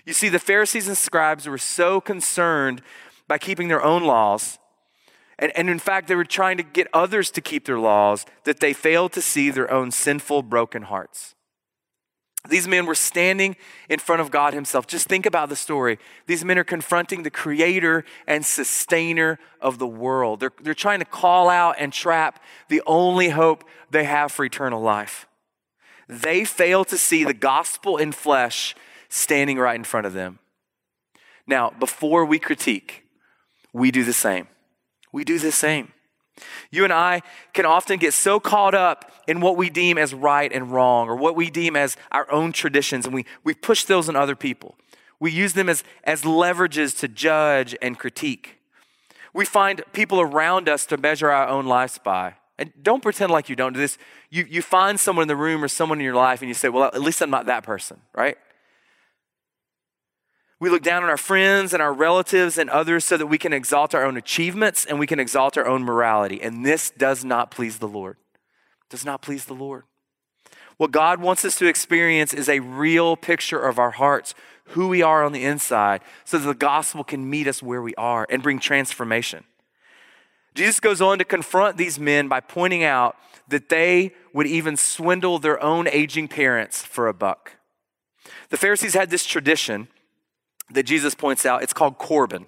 You 0.06 0.14
see, 0.14 0.30
the 0.30 0.40
Pharisees 0.40 0.88
and 0.88 0.98
scribes 0.98 1.46
were 1.46 1.58
so 1.58 2.00
concerned 2.00 2.81
by 3.28 3.38
keeping 3.38 3.68
their 3.68 3.84
own 3.84 4.04
laws, 4.04 4.60
and, 5.38 5.52
and 5.58 5.70
in 5.70 5.78
fact, 5.78 6.08
they 6.08 6.16
were 6.16 6.24
trying 6.24 6.56
to 6.56 6.64
get 6.64 6.88
others 6.94 7.30
to 7.31 7.42
keep 7.42 7.66
their 7.66 7.80
laws, 7.80 8.25
that 8.46 8.62
they 8.62 8.72
failed 8.72 9.12
to 9.12 9.22
see 9.22 9.50
their 9.50 9.70
own 9.70 9.92
sinful, 9.92 10.44
broken 10.44 10.84
hearts. 10.84 11.36
These 12.50 12.68
men 12.68 12.86
were 12.86 12.95
standing 12.95 13.56
in 13.88 14.00
front 14.00 14.22
of 14.22 14.30
God 14.30 14.54
Himself. 14.54 14.86
Just 14.86 15.07
think 15.07 15.25
about 15.25 15.48
the 15.48 15.56
story. 15.56 15.98
These 16.28 16.44
men 16.44 16.57
are 16.57 16.66
confronting 16.66 17.24
the 17.24 17.30
creator 17.30 18.04
and 18.28 18.45
sustainer 18.45 19.40
of 19.62 19.80
the 19.80 19.88
world. 19.88 20.42
They're, 20.42 20.51
they're 20.62 20.74
trying 20.74 21.00
to 21.00 21.06
call 21.06 21.50
out 21.50 21.75
and 21.80 21.94
trap 21.94 22.44
the 22.68 22.81
only 22.86 23.30
hope 23.30 23.63
they 23.92 24.04
have 24.04 24.31
for 24.31 24.44
eternal 24.44 24.81
life. 24.81 25.25
They 26.10 26.44
fail 26.44 26.84
to 26.86 26.98
see 26.98 27.24
the 27.24 27.34
gospel 27.34 27.95
in 27.95 28.12
flesh 28.12 28.75
standing 29.07 29.57
right 29.57 29.75
in 29.75 29.86
front 29.86 30.06
of 30.06 30.12
them. 30.12 30.39
Now, 31.48 31.69
before 31.80 32.25
we 32.25 32.39
critique, 32.39 33.06
we 33.72 33.89
do 33.89 34.04
the 34.04 34.13
same. 34.13 34.48
We 35.13 35.24
do 35.24 35.39
the 35.39 35.51
same. 35.51 35.93
You 36.71 36.83
and 36.83 36.94
I 36.94 37.21
can 37.53 37.65
often 37.65 38.00
get 38.00 38.13
so 38.13 38.39
caught 38.39 38.74
up 38.74 39.12
in 39.27 39.39
what 39.39 39.57
we 39.57 39.69
deem 39.69 39.97
as 39.97 40.13
right 40.13 40.51
and 40.51 40.71
wrong 40.71 41.07
or 41.07 41.15
what 41.15 41.35
we 41.35 41.50
deem 41.50 41.75
as 41.75 41.95
our 42.12 42.31
own 42.31 42.51
traditions, 42.51 43.06
and 43.06 43.13
we, 43.13 43.25
we 43.44 43.53
push 43.53 43.85
those 43.85 44.09
on 44.09 44.15
other 44.15 44.35
people. 44.35 44.75
We 45.19 45.31
use 45.31 45.53
them 45.53 45.69
as, 45.69 45.83
as 46.03 46.24
leverages 46.24 46.97
to 47.00 47.07
judge 47.07 47.75
and 47.81 47.97
critique. 47.97 48.59
We 49.33 49.45
find 49.45 49.81
people 49.94 50.19
around 50.19 50.68
us 50.68 50.85
to 50.88 50.97
measure 50.97 51.30
our 51.30 51.47
own 51.47 51.65
lives 51.65 51.97
by. 51.97 52.36
And 52.59 52.71
don't 52.81 53.01
pretend 53.01 53.31
like 53.31 53.50
you 53.50 53.56
don't 53.56 53.74
do 53.74 53.79
this. 53.79 53.97
You, 54.29 54.45
you 54.47 54.62
find 54.62 55.00
someone 55.00 55.24
in 55.24 55.27
the 55.27 55.36
room 55.36 55.63
or 55.63 55.68
someone 55.68 56.00
in 56.00 56.06
your 56.06 56.15
life, 56.15 56.41
and 56.41 56.50
you 56.50 56.53
say, 56.53 56.69
Well, 56.69 56.83
at 56.83 57.01
least 57.01 57.21
I'm 57.21 57.31
not 57.31 57.47
that 57.47 57.63
person, 57.63 58.01
right? 58.13 58.38
We 60.63 60.69
look 60.69 60.81
down 60.81 61.04
on 61.04 61.10
our 61.10 61.18
friends 61.18 61.74
and 61.74 61.83
our 61.83 61.92
relatives 61.92 62.57
and 62.57 62.69
others 62.69 63.04
so 63.04 63.18
that 63.18 63.27
we 63.27 63.38
can 63.38 63.51
exalt 63.51 63.94
our 63.94 64.06
own 64.06 64.15
achievements 64.15 64.86
and 64.86 64.98
we 64.98 65.06
can 65.06 65.19
exalt 65.19 65.57
our 65.57 65.68
own 65.68 65.83
morality. 65.83 66.42
And 66.42 66.65
this 66.65 66.89
does 66.89 67.25
not 67.25 67.51
please 67.51 67.80
the 67.80 67.88
Lord. 67.89 68.15
Does 68.89 69.04
not 69.04 69.21
please 69.21 69.44
the 69.44 69.54
Lord. 69.54 69.83
What 70.77 70.92
God 70.92 71.19
wants 71.19 71.44
us 71.44 71.57
to 71.57 71.68
experience 71.68 72.33
is 72.33 72.48
a 72.48 72.62
real 72.62 73.18
picture 73.18 73.60
of 73.60 73.77
our 73.77 73.92
hearts, 73.92 74.36
who 74.68 74.88
we 74.88 75.01
are 75.01 75.25
on 75.25 75.33
the 75.33 75.44
inside, 75.44 76.00
so 76.24 76.38
that 76.38 76.48
the 76.48 76.54
gospel 76.54 77.04
can 77.04 77.30
meet 77.30 77.45
us 77.45 77.62
where 77.62 77.81
we 77.81 77.94
are 77.95 78.25
and 78.30 78.42
bring 78.42 78.60
transformation. 78.60 79.44
Jesus 80.56 80.80
goes 80.80 81.01
on 81.01 81.18
to 81.18 81.25
confront 81.25 81.75
these 81.75 82.00
men 82.00 82.30
by 82.30 82.39
pointing 82.39 82.86
out 82.86 83.17
that 83.50 83.67
they 83.67 84.13
would 84.32 84.48
even 84.48 84.77
swindle 84.77 85.39
their 85.39 85.62
own 85.62 85.89
aging 85.89 86.29
parents 86.29 86.84
for 86.84 87.10
a 87.10 87.13
buck. 87.13 87.58
The 88.48 88.55
Pharisees 88.55 88.93
had 88.93 89.10
this 89.10 89.25
tradition 89.25 89.89
that 90.74 90.84
Jesus 90.84 91.15
points 91.15 91.46
out. 91.46 91.63
It's 91.63 91.74
called 91.74 91.98
Corban. 91.98 92.48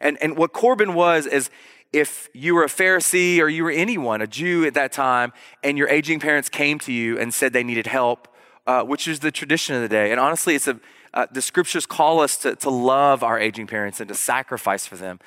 And, 0.00 0.18
and 0.20 0.36
what 0.36 0.52
Corban 0.52 0.94
was 0.94 1.26
is 1.26 1.50
if 1.92 2.28
you 2.32 2.54
were 2.54 2.64
a 2.64 2.68
Pharisee 2.68 3.38
or 3.40 3.48
you 3.48 3.64
were 3.64 3.70
anyone, 3.70 4.20
a 4.20 4.26
Jew 4.26 4.64
at 4.64 4.74
that 4.74 4.92
time, 4.92 5.32
and 5.62 5.76
your 5.76 5.88
aging 5.88 6.20
parents 6.20 6.48
came 6.48 6.78
to 6.80 6.92
you 6.92 7.18
and 7.18 7.32
said 7.32 7.52
they 7.52 7.62
needed 7.62 7.86
help, 7.86 8.28
uh, 8.66 8.82
which 8.82 9.06
is 9.06 9.20
the 9.20 9.30
tradition 9.30 9.76
of 9.76 9.82
the 9.82 9.88
day. 9.88 10.10
And 10.10 10.18
honestly, 10.18 10.54
it's 10.54 10.66
a, 10.66 10.80
uh, 11.14 11.26
the 11.30 11.42
scriptures 11.42 11.84
call 11.84 12.20
us 12.20 12.36
to, 12.38 12.56
to 12.56 12.70
love 12.70 13.22
our 13.22 13.38
aging 13.38 13.66
parents 13.66 14.00
and 14.00 14.08
to 14.08 14.14
sacrifice 14.14 14.86
for 14.86 14.96
them. 14.96 15.20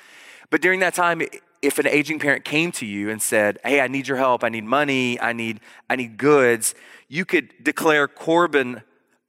But 0.50 0.60
during 0.60 0.80
that 0.80 0.94
time, 0.94 1.22
if 1.62 1.78
an 1.78 1.86
aging 1.86 2.18
parent 2.18 2.44
came 2.44 2.72
to 2.72 2.86
you 2.86 3.10
and 3.10 3.22
said, 3.22 3.58
Hey, 3.64 3.80
I 3.80 3.88
need 3.88 4.08
your 4.08 4.16
help, 4.16 4.44
I 4.44 4.48
need 4.48 4.64
money, 4.64 5.20
I 5.20 5.32
need, 5.32 5.60
I 5.88 5.96
need 5.96 6.18
goods, 6.18 6.74
you 7.08 7.24
could 7.24 7.52
declare 7.62 8.08
Corban 8.08 8.82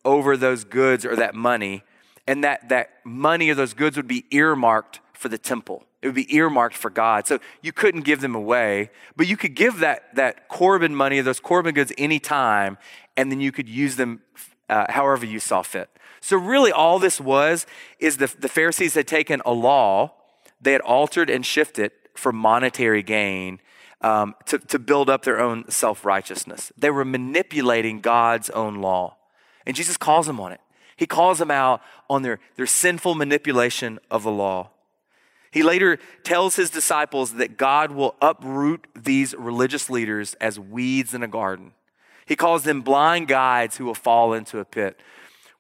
over 0.04 0.36
those 0.38 0.64
goods 0.64 1.06
or 1.06 1.16
that 1.16 1.36
money 1.36 1.84
and 2.28 2.44
that, 2.44 2.70
that 2.70 2.90
money 3.04 3.50
or 3.50 3.56
those 3.56 3.74
goods 3.74 3.98
would 3.98 4.08
be 4.08 4.26
earmarked 4.32 5.00
for 5.14 5.30
the 5.30 5.38
temple. 5.38 5.86
It 6.02 6.08
would 6.08 6.16
be 6.16 6.36
earmarked 6.36 6.76
for 6.76 6.92
God. 6.92 7.26
So 7.26 7.40
you 7.62 7.72
couldn't 7.72 8.02
give 8.02 8.22
them 8.22 8.36
away, 8.36 8.92
but 9.16 9.28
you 9.28 9.36
could 9.36 9.56
give 9.56 9.80
that, 9.80 10.14
that 10.16 10.48
Corban 10.48 10.96
money 10.96 11.20
or 11.20 11.24
those 11.24 11.40
Corban 11.40 11.74
goods 11.74 11.92
anytime, 11.98 12.78
and 13.16 13.32
then 13.32 13.42
you 13.42 13.52
could 13.52 13.68
use 13.68 13.96
them 13.96 14.22
uh, 14.70 14.86
however 14.90 15.26
you 15.26 15.40
saw 15.40 15.64
fit. 15.64 15.90
So 16.20 16.38
really 16.38 16.72
all 16.72 17.00
this 17.00 17.20
was 17.20 17.66
is 18.00 18.18
the, 18.18 18.34
the 18.38 18.50
Pharisees 18.50 18.94
had 18.94 19.08
taken 19.08 19.42
a 19.46 19.54
law, 19.54 20.14
they 20.62 20.74
had 20.74 20.82
altered 20.82 21.30
and 21.30 21.46
shifted 21.46 21.92
for 22.16 22.32
monetary 22.32 23.04
gain 23.04 23.60
um, 24.02 24.36
to, 24.46 24.60
to 24.60 24.78
build 24.78 25.10
up 25.10 25.24
their 25.24 25.40
own 25.40 25.70
self-righteousness. 25.70 26.72
They 26.78 26.90
were 26.90 27.06
manipulating 27.06 28.02
God's 28.02 28.50
own 28.50 28.76
law. 28.76 29.18
And 29.66 29.76
Jesus 29.76 29.98
calls 29.98 30.28
them 30.28 30.40
on 30.40 30.52
it. 30.52 30.62
He 30.98 31.06
calls 31.06 31.38
them 31.38 31.52
out 31.52 31.82
on 32.10 32.24
their, 32.24 32.40
their 32.56 32.66
sinful 32.66 33.16
manipulation 33.16 34.00
of 34.12 34.24
the 34.24 34.32
law. 34.32 34.72
He 35.52 35.64
later 35.64 35.98
tells 36.24 36.56
his 36.56 36.70
disciples 36.70 37.34
that 37.36 37.56
God 37.56 37.92
will 37.92 38.16
uproot 38.22 38.86
these 38.96 39.34
religious 39.36 39.90
leaders 39.90 40.34
as 40.42 40.60
weeds 40.60 41.14
in 41.14 41.24
a 41.24 41.28
garden. 41.28 41.72
He 42.26 42.36
calls 42.36 42.64
them 42.64 42.82
blind 42.82 43.28
guides 43.28 43.78
who 43.78 43.86
will 43.86 43.96
fall 43.96 44.34
into 44.34 44.60
a 44.60 44.66
pit. 44.66 45.00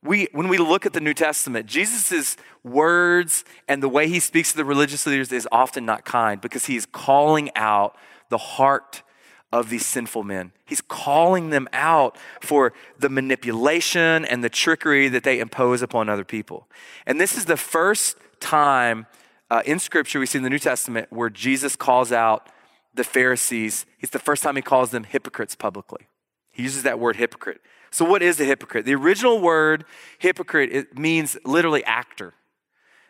we, 0.04 0.28
when 0.34 0.50
we 0.50 0.58
look 0.58 0.86
at 0.86 0.94
the 0.94 1.00
New 1.00 1.14
Testament, 1.14 1.68
Jesus' 1.68 2.36
words 2.64 3.46
and 3.68 3.82
the 3.82 3.88
way 3.88 4.08
he 4.10 4.20
speaks 4.20 4.52
to 4.52 4.58
the 4.58 4.66
religious 4.66 5.06
leaders 5.06 5.32
is 5.32 5.48
often 5.52 5.86
not 5.86 6.04
kind 6.04 6.42
because 6.42 6.66
he 6.66 6.76
is 6.76 6.86
calling 6.86 7.50
out 7.56 7.96
the 8.30 8.38
heart 8.38 9.04
of 9.52 9.70
these 9.70 9.86
sinful 9.86 10.24
men. 10.24 10.52
He's 10.66 10.82
calling 10.82 11.50
them 11.52 11.70
out 11.72 12.18
for 12.42 12.74
the 13.00 13.10
manipulation 13.10 14.26
and 14.26 14.44
the 14.44 14.50
trickery 14.50 15.08
that 15.10 15.24
they 15.24 15.40
impose 15.40 15.82
upon 15.82 16.10
other 16.10 16.26
people. 16.26 16.68
And 17.06 17.20
this 17.20 17.38
is 17.38 17.46
the 17.46 17.58
first 17.58 18.18
time 18.40 19.08
uh, 19.50 19.64
in 19.66 19.80
Scripture 19.80 20.20
we 20.20 20.26
see 20.26 20.38
in 20.38 20.44
the 20.44 20.50
New 20.50 20.60
Testament 20.60 21.08
where 21.12 21.30
Jesus 21.30 21.76
calls 21.76 22.12
out 22.12 22.50
the 22.94 23.04
Pharisees. 23.04 23.86
It's 24.02 24.12
the 24.12 24.20
first 24.20 24.44
time 24.44 24.58
he 24.58 24.62
calls 24.62 24.92
them 24.92 25.06
hypocrites 25.06 25.56
publicly. 25.56 26.08
He 26.52 26.64
uses 26.64 26.84
that 26.84 27.00
word 27.00 27.16
hypocrite. 27.16 27.62
So, 27.90 28.04
what 28.04 28.22
is 28.22 28.40
a 28.40 28.44
hypocrite? 28.44 28.86
The 28.86 28.96
original 28.96 29.40
word 29.40 29.86
hypocrite 30.20 30.72
it 30.74 30.98
means 30.98 31.38
literally 31.46 31.84
actor. 31.86 32.34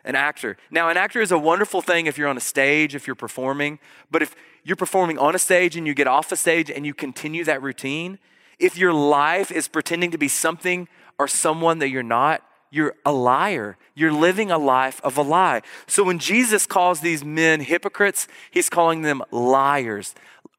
An 0.08 0.16
actor. 0.16 0.56
Now, 0.70 0.88
an 0.88 0.96
actor 0.96 1.20
is 1.20 1.30
a 1.30 1.38
wonderful 1.38 1.82
thing 1.82 2.06
if 2.06 2.16
you're 2.16 2.28
on 2.28 2.36
a 2.38 2.40
stage, 2.40 2.94
if 2.94 3.06
you're 3.06 3.14
performing, 3.14 3.78
but 4.10 4.22
if 4.22 4.34
you're 4.64 4.74
performing 4.74 5.18
on 5.18 5.34
a 5.34 5.38
stage 5.38 5.76
and 5.76 5.86
you 5.86 5.92
get 5.92 6.06
off 6.06 6.32
a 6.32 6.36
stage 6.36 6.70
and 6.70 6.86
you 6.86 6.94
continue 6.94 7.44
that 7.44 7.62
routine, 7.62 8.18
if 8.58 8.78
your 8.78 8.94
life 8.94 9.52
is 9.52 9.68
pretending 9.68 10.10
to 10.10 10.18
be 10.18 10.26
something 10.26 10.88
or 11.18 11.28
someone 11.28 11.78
that 11.80 11.90
you're 11.90 12.02
not, 12.02 12.42
you're 12.70 12.94
a 13.04 13.12
liar. 13.12 13.76
You're 13.94 14.12
living 14.12 14.50
a 14.50 14.58
life 14.58 15.00
of 15.04 15.18
a 15.18 15.22
lie. 15.22 15.62
So 15.86 16.04
when 16.04 16.18
Jesus 16.18 16.66
calls 16.66 17.00
these 17.00 17.22
men 17.22 17.60
hypocrites, 17.60 18.28
he's 18.50 18.68
calling 18.68 19.02
them 19.02 19.22
liars, 19.30 20.14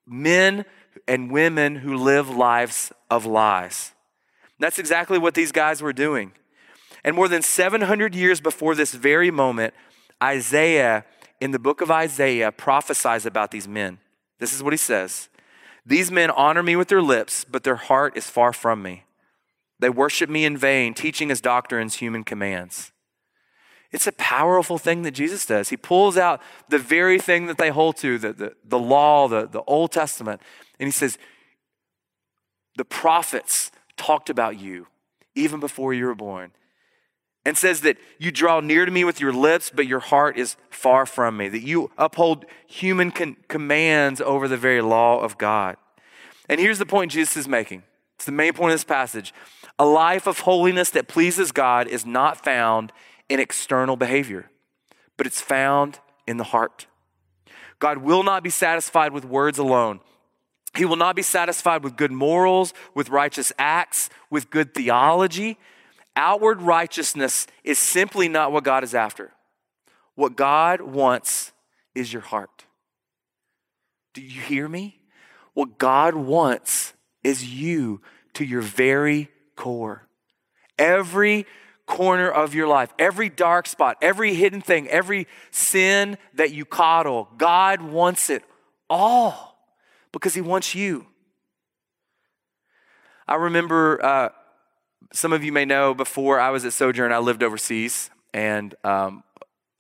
men 0.06 0.66
and 1.08 1.32
women 1.32 1.78
who 1.78 1.98
live 1.98 2.30
lives 2.30 2.92
of 3.10 3.26
lies. 3.26 3.94
That's 4.60 4.78
exactly 4.78 5.18
what 5.18 5.34
these 5.34 5.52
guys 5.52 5.82
were 5.82 5.94
doing. 5.94 6.34
And 7.04 7.16
more 7.16 7.28
than 7.28 7.42
700 7.42 8.14
years 8.14 8.42
before 8.42 8.76
this 8.76 8.94
very 8.94 9.32
moment, 9.32 9.74
Isaiah, 10.22 11.06
in 11.40 11.52
the 11.52 11.60
book 11.60 11.82
of 11.82 11.90
Isaiah, 11.90 12.52
prophesies 12.52 13.26
about 13.26 13.52
these 13.52 13.68
men. 13.68 14.00
This 14.40 14.54
is 14.54 14.64
what 14.64 14.74
he 14.74 14.78
says 14.78 15.30
These 15.86 16.12
men 16.12 16.30
honor 16.32 16.64
me 16.64 16.76
with 16.76 16.90
their 16.90 17.02
lips, 17.02 17.46
but 17.50 17.64
their 17.64 17.76
heart 17.76 18.18
is 18.18 18.30
far 18.30 18.54
from 18.54 18.82
me. 18.82 19.06
They 19.80 19.90
worship 19.90 20.30
me 20.30 20.44
in 20.44 20.58
vain, 20.58 20.94
teaching 20.94 21.32
as 21.32 21.40
doctrines 21.40 21.96
human 21.96 22.24
commands. 22.24 22.92
It's 23.92 24.06
a 24.06 24.12
powerful 24.12 24.78
thing 24.78 25.02
that 25.04 25.12
Jesus 25.12 25.46
does. 25.46 25.70
He 25.70 25.78
pulls 25.78 26.16
out 26.16 26.42
the 26.68 26.78
very 26.78 27.20
thing 27.20 27.48
that 27.48 27.58
they 27.58 27.70
hold 27.70 27.98
to, 27.98 28.20
the, 28.20 28.34
the, 28.34 28.54
the 28.64 28.78
law, 28.78 29.28
the, 29.28 29.48
the 29.48 29.64
Old 29.64 29.92
Testament, 29.92 30.42
and 30.80 30.88
he 30.88 30.92
says, 30.92 31.18
The 32.78 32.86
prophets 32.86 33.72
talked 33.98 34.30
about 34.30 34.60
you 34.60 34.88
even 35.34 35.60
before 35.60 35.94
you 35.94 36.06
were 36.06 36.16
born. 36.16 36.52
And 37.46 37.58
says 37.58 37.82
that 37.82 37.98
you 38.20 38.32
draw 38.32 38.60
near 38.60 38.86
to 38.86 38.92
me 38.92 39.04
with 39.04 39.20
your 39.20 39.32
lips, 39.32 39.72
but 39.74 39.88
your 39.88 40.02
heart 40.02 40.38
is 40.38 40.58
far 40.70 41.06
from 41.06 41.38
me, 41.38 41.48
that 41.48 41.64
you 41.64 41.90
uphold 41.98 42.46
human 42.68 43.12
con- 43.12 43.38
commands 43.48 44.20
over 44.22 44.48
the 44.48 44.58
very 44.58 44.82
law 44.82 45.22
of 45.22 45.38
God. 45.38 45.78
And 46.50 46.60
here's 46.60 46.80
the 46.80 46.86
point 46.86 47.12
Jesus 47.12 47.38
is 47.38 47.48
making 47.48 47.84
it's 48.18 48.26
the 48.26 48.34
main 48.34 48.54
point 48.54 48.72
of 48.72 48.76
this 48.76 48.84
passage. 48.84 49.34
A 49.78 49.86
life 49.86 50.28
of 50.28 50.40
holiness 50.40 50.90
that 50.90 51.08
pleases 51.08 51.54
God 51.54 51.88
is 51.88 52.06
not 52.06 52.44
found 52.44 52.92
in 53.30 53.40
external 53.40 53.96
behavior, 53.96 54.52
but 55.16 55.26
it's 55.26 55.40
found 55.40 56.00
in 56.28 56.36
the 56.36 56.44
heart. 56.44 56.88
God 57.80 58.00
will 58.00 58.24
not 58.24 58.44
be 58.44 58.50
satisfied 58.50 59.14
with 59.14 59.24
words 59.24 59.58
alone. 59.58 60.02
He 60.76 60.86
will 60.86 60.98
not 60.98 61.16
be 61.16 61.22
satisfied 61.22 61.84
with 61.84 61.96
good 61.96 62.12
morals, 62.12 62.74
with 62.94 63.10
righteous 63.10 63.54
acts, 63.58 64.10
with 64.30 64.50
good 64.50 64.74
theology. 64.74 65.58
Outward 66.20 66.62
righteousness 66.62 67.48
is 67.64 67.80
simply 67.80 68.28
not 68.28 68.52
what 68.52 68.66
God 68.66 68.84
is 68.84 68.94
after. 68.94 69.32
What 70.16 70.36
God 70.36 70.82
wants 70.82 71.54
is 71.96 72.12
your 72.12 72.22
heart. 72.22 72.66
Do 74.14 74.22
you 74.22 74.42
hear 74.42 74.68
me? 74.68 75.00
What 75.54 75.78
God 75.78 76.16
wants 76.16 76.92
is 77.24 77.46
you 77.46 78.02
to 78.34 78.44
your 78.44 78.62
very 78.62 79.30
core. 79.56 80.10
Every 80.78 81.46
corner 81.86 82.30
of 82.30 82.54
your 82.54 82.68
life, 82.68 82.94
every 83.00 83.30
dark 83.30 83.66
spot, 83.66 83.96
every 84.02 84.34
hidden 84.34 84.60
thing, 84.60 84.90
every 84.90 85.26
sin 85.52 86.18
that 86.34 86.52
you 86.52 86.66
coddle, 86.66 87.30
God 87.38 87.82
wants 87.82 88.30
it 88.30 88.44
all 88.90 89.58
because 90.12 90.34
He 90.34 90.42
wants 90.42 90.76
you. 90.76 91.06
I 93.26 93.36
remember 93.36 94.04
uh, 94.04 94.30
some 95.14 95.34
of 95.34 95.44
you 95.44 95.52
may 95.52 95.66
know 95.66 95.94
before 95.94 96.40
I 96.40 96.50
was 96.50 96.66
at 96.66 96.74
Sojourn, 96.74 97.12
I 97.12 97.18
lived 97.18 97.44
overseas. 97.44 98.10
And 98.34 98.76
um, 98.84 99.24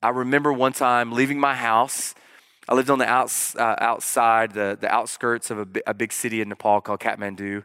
I 0.01 0.09
remember 0.09 0.51
one 0.51 0.73
time 0.73 1.11
leaving 1.11 1.39
my 1.39 1.55
house. 1.55 2.15
I 2.67 2.75
lived 2.75 2.89
on 2.89 2.99
the 2.99 3.07
outs, 3.07 3.55
uh, 3.55 3.75
outside, 3.79 4.53
the, 4.53 4.77
the 4.79 4.89
outskirts 4.93 5.51
of 5.51 5.59
a, 5.59 5.67
a 5.87 5.93
big 5.93 6.11
city 6.11 6.41
in 6.41 6.49
Nepal 6.49 6.81
called 6.81 6.99
Kathmandu. 6.99 7.63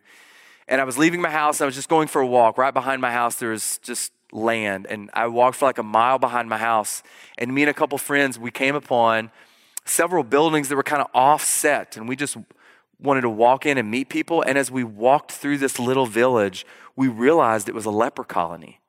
And 0.67 0.81
I 0.81 0.85
was 0.85 0.97
leaving 0.97 1.21
my 1.21 1.31
house. 1.31 1.61
I 1.61 1.67
was 1.67 1.75
just 1.75 1.89
going 1.89 2.09
for 2.09 2.23
a 2.23 2.27
walk. 2.27 2.57
Right 2.57 2.73
behind 2.73 3.03
my 3.03 3.13
house, 3.13 3.37
there 3.37 3.51
was 3.51 3.79
just 3.83 4.13
land. 4.33 4.87
And 4.89 5.11
I 5.13 5.27
walked 5.27 5.57
for 5.57 5.67
like 5.67 5.79
a 5.79 5.83
mile 5.83 6.19
behind 6.19 6.49
my 6.49 6.59
house. 6.59 7.03
And 7.37 7.55
me 7.55 7.63
and 7.63 7.71
a 7.71 7.75
couple 7.75 7.99
friends, 7.99 8.39
we 8.39 8.51
came 8.51 8.75
upon 8.75 9.31
several 9.85 10.25
buildings 10.25 10.69
that 10.69 10.77
were 10.77 10.83
kind 10.83 11.03
of 11.03 11.09
offset, 11.15 11.97
and 11.97 12.09
we 12.09 12.17
just 12.17 12.37
wanted 13.05 13.21
to 13.21 13.31
walk 13.31 13.67
in 13.67 13.79
and 13.79 13.91
meet 13.91 14.09
people. 14.09 14.43
And 14.43 14.59
as 14.59 14.71
we 14.71 14.83
walked 14.83 15.31
through 15.31 15.59
this 15.59 15.79
little 15.79 16.07
village, 16.07 16.67
we 16.97 17.07
realized 17.07 17.69
it 17.69 17.75
was 17.75 17.85
a 17.85 17.91
leper 17.91 18.25
colony. 18.25 18.81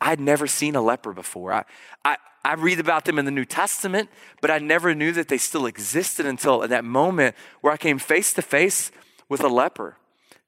I 0.00 0.10
had 0.10 0.20
never 0.20 0.46
seen 0.46 0.76
a 0.76 0.82
leper 0.82 1.12
before. 1.12 1.52
I, 1.52 1.64
I, 2.04 2.16
I 2.44 2.54
read 2.54 2.80
about 2.80 3.04
them 3.04 3.18
in 3.18 3.24
the 3.24 3.30
New 3.30 3.44
Testament, 3.44 4.10
but 4.40 4.50
I 4.50 4.58
never 4.58 4.94
knew 4.94 5.12
that 5.12 5.28
they 5.28 5.38
still 5.38 5.66
existed 5.66 6.26
until 6.26 6.62
at 6.62 6.70
that 6.70 6.84
moment 6.84 7.34
where 7.60 7.72
I 7.72 7.76
came 7.76 7.98
face 7.98 8.32
to 8.34 8.42
face 8.42 8.90
with 9.28 9.40
a 9.42 9.48
leper. 9.48 9.96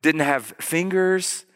Didn't 0.02 0.20
have 0.20 0.54
fingers. 0.58 1.46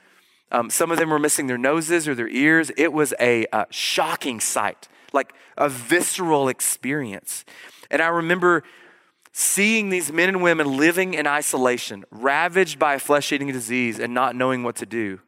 Um, 0.51 0.71
some 0.71 0.91
of 0.91 0.99
them 0.99 1.11
were 1.11 1.19
missing 1.19 1.47
their 1.47 1.59
noses 1.59 2.09
or 2.09 2.15
their 2.15 2.29
ears. 2.29 2.71
It 2.77 2.93
was 2.93 3.13
a 3.21 3.47
uh, 3.53 3.67
shocking 3.69 4.41
sight, 4.41 4.89
like 5.13 5.35
a 5.57 5.69
visceral 5.69 6.49
experience. 6.49 7.45
And 7.91 8.01
I 8.01 8.09
remember 8.09 8.63
seeing 9.39 9.89
these 9.89 10.11
men 10.11 10.29
and 10.29 10.43
women 10.43 10.77
living 10.77 11.15
in 11.15 11.25
isolation, 11.25 12.05
ravaged 12.11 12.77
by 12.77 12.95
a 12.95 12.99
flesh 12.99 13.31
eating 13.31 13.53
disease, 13.53 14.01
and 14.01 14.13
not 14.13 14.35
knowing 14.35 14.65
what 14.65 14.75
to 14.75 14.85
do. 14.85 15.21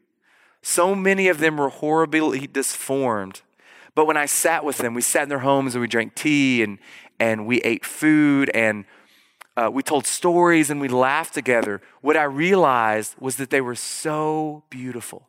So 0.62 0.96
many 0.96 1.28
of 1.28 1.38
them 1.38 1.56
were 1.56 1.68
horribly 1.68 2.48
disformed. 2.48 3.42
But 3.94 4.06
when 4.06 4.16
I 4.16 4.26
sat 4.26 4.64
with 4.64 4.78
them, 4.78 4.94
we 4.94 5.00
sat 5.00 5.22
in 5.22 5.28
their 5.28 5.38
homes 5.38 5.76
and 5.76 5.80
we 5.80 5.86
drank 5.86 6.16
tea 6.16 6.60
and, 6.64 6.80
and 7.20 7.46
we 7.46 7.60
ate 7.60 7.84
food 7.84 8.50
and 8.52 8.84
uh, 9.56 9.70
we 9.72 9.84
told 9.84 10.08
stories 10.08 10.70
and 10.70 10.80
we 10.80 10.88
laughed 10.88 11.32
together. 11.32 11.80
What 12.00 12.16
I 12.16 12.24
realized 12.24 13.14
was 13.20 13.36
that 13.36 13.50
they 13.50 13.60
were 13.60 13.76
so 13.76 14.64
beautiful. 14.70 15.28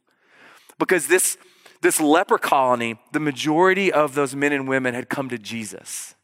Because 0.79 1.05
this, 1.05 1.37
this 1.81 2.01
leper 2.01 2.39
colony, 2.39 2.99
the 3.11 3.19
majority 3.19 3.91
of 3.91 4.15
those 4.15 4.35
men 4.35 4.51
and 4.51 4.67
women 4.67 4.95
had 4.95 5.07
come 5.07 5.29
to 5.29 5.37
Jesus. 5.37 6.15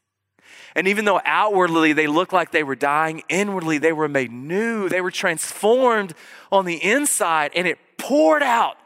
And 0.74 0.86
even 0.88 1.04
though 1.04 1.20
outwardly 1.24 1.92
they 1.92 2.06
looked 2.06 2.32
like 2.32 2.50
they 2.50 2.62
were 2.62 2.76
dying, 2.76 3.22
inwardly 3.28 3.78
they 3.78 3.92
were 3.92 4.08
made 4.08 4.30
new. 4.30 4.88
They 4.88 5.00
were 5.00 5.10
transformed 5.10 6.14
on 6.52 6.64
the 6.64 6.82
inside, 6.82 7.52
and 7.54 7.66
it 7.66 7.78
poured 7.96 8.42
out. 8.42 8.76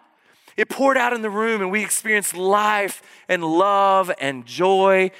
It 0.57 0.69
poured 0.69 0.97
out 0.97 1.13
in 1.13 1.23
the 1.23 1.31
room, 1.31 1.61
and 1.61 1.71
we 1.71 1.83
experienced 1.83 2.37
life 2.37 3.03
and 3.29 3.45
love 3.45 4.11
and 4.21 4.47
joy. 4.47 5.11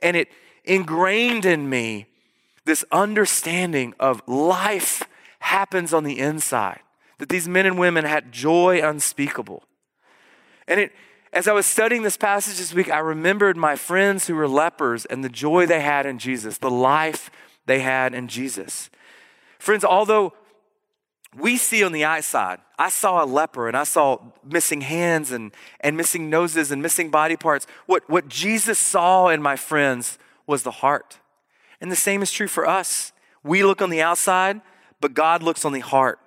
And 0.00 0.16
it 0.16 0.28
ingrained 0.64 1.44
in 1.44 1.68
me 1.68 2.06
this 2.64 2.84
understanding 2.92 3.94
of 3.98 4.22
life 4.28 5.02
happens 5.40 5.92
on 5.92 6.04
the 6.04 6.18
inside, 6.18 6.80
that 7.18 7.28
these 7.28 7.48
men 7.48 7.66
and 7.66 7.78
women 7.78 8.04
had 8.04 8.32
joy 8.32 8.80
unspeakable. 8.82 9.64
And 10.68 10.78
it, 10.78 10.92
as 11.32 11.48
I 11.48 11.52
was 11.52 11.64
studying 11.64 12.02
this 12.02 12.18
passage 12.18 12.58
this 12.58 12.74
week, 12.74 12.90
I 12.90 12.98
remembered 12.98 13.56
my 13.56 13.74
friends 13.74 14.26
who 14.26 14.34
were 14.34 14.48
lepers 14.48 15.06
and 15.06 15.24
the 15.24 15.30
joy 15.30 15.64
they 15.64 15.80
had 15.80 16.04
in 16.04 16.18
Jesus, 16.18 16.58
the 16.58 16.70
life 16.70 17.30
they 17.64 17.80
had 17.80 18.14
in 18.14 18.28
Jesus. 18.28 18.90
Friends, 19.58 19.84
although 19.84 20.34
we 21.34 21.56
see 21.56 21.82
on 21.82 21.92
the 21.92 22.04
outside, 22.04 22.58
I 22.78 22.90
saw 22.90 23.24
a 23.24 23.26
leper 23.26 23.66
and 23.66 23.76
I 23.76 23.84
saw 23.84 24.18
missing 24.44 24.82
hands 24.82 25.30
and, 25.32 25.52
and 25.80 25.96
missing 25.96 26.28
noses 26.28 26.70
and 26.70 26.82
missing 26.82 27.10
body 27.10 27.36
parts. 27.36 27.66
What, 27.86 28.08
what 28.10 28.28
Jesus 28.28 28.78
saw 28.78 29.28
in 29.28 29.40
my 29.40 29.56
friends 29.56 30.18
was 30.46 30.64
the 30.64 30.70
heart. 30.70 31.18
And 31.80 31.90
the 31.90 31.96
same 31.96 32.22
is 32.22 32.30
true 32.30 32.48
for 32.48 32.68
us. 32.68 33.12
We 33.42 33.64
look 33.64 33.80
on 33.80 33.88
the 33.88 34.02
outside, 34.02 34.60
but 35.00 35.14
God 35.14 35.42
looks 35.42 35.64
on 35.64 35.72
the 35.72 35.80
heart. 35.80 36.18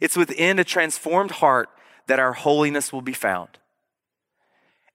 It's 0.00 0.16
within 0.16 0.58
a 0.58 0.64
transformed 0.64 1.32
heart 1.32 1.68
that 2.06 2.18
our 2.18 2.32
holiness 2.32 2.92
will 2.92 3.02
be 3.02 3.12
found. 3.12 3.58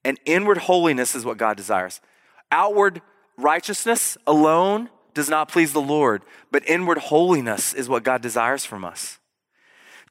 And 0.03 0.20
inward 0.25 0.58
holiness 0.60 1.15
is 1.15 1.25
what 1.25 1.38
God 1.38 1.58
desires. 1.58 2.01
Outward 2.51 3.01
righteousness 3.38 4.17
alone 4.25 4.89
does 5.13 5.29
not 5.29 5.50
please 5.50 5.74
the 5.74 5.81
Lord, 5.81 6.24
but 6.51 6.67
inward 6.67 6.98
holiness 6.98 7.74
is 7.74 7.89
what 7.89 8.03
God 8.03 8.22
desires 8.22 8.65
from 8.65 8.84
us. 8.86 9.20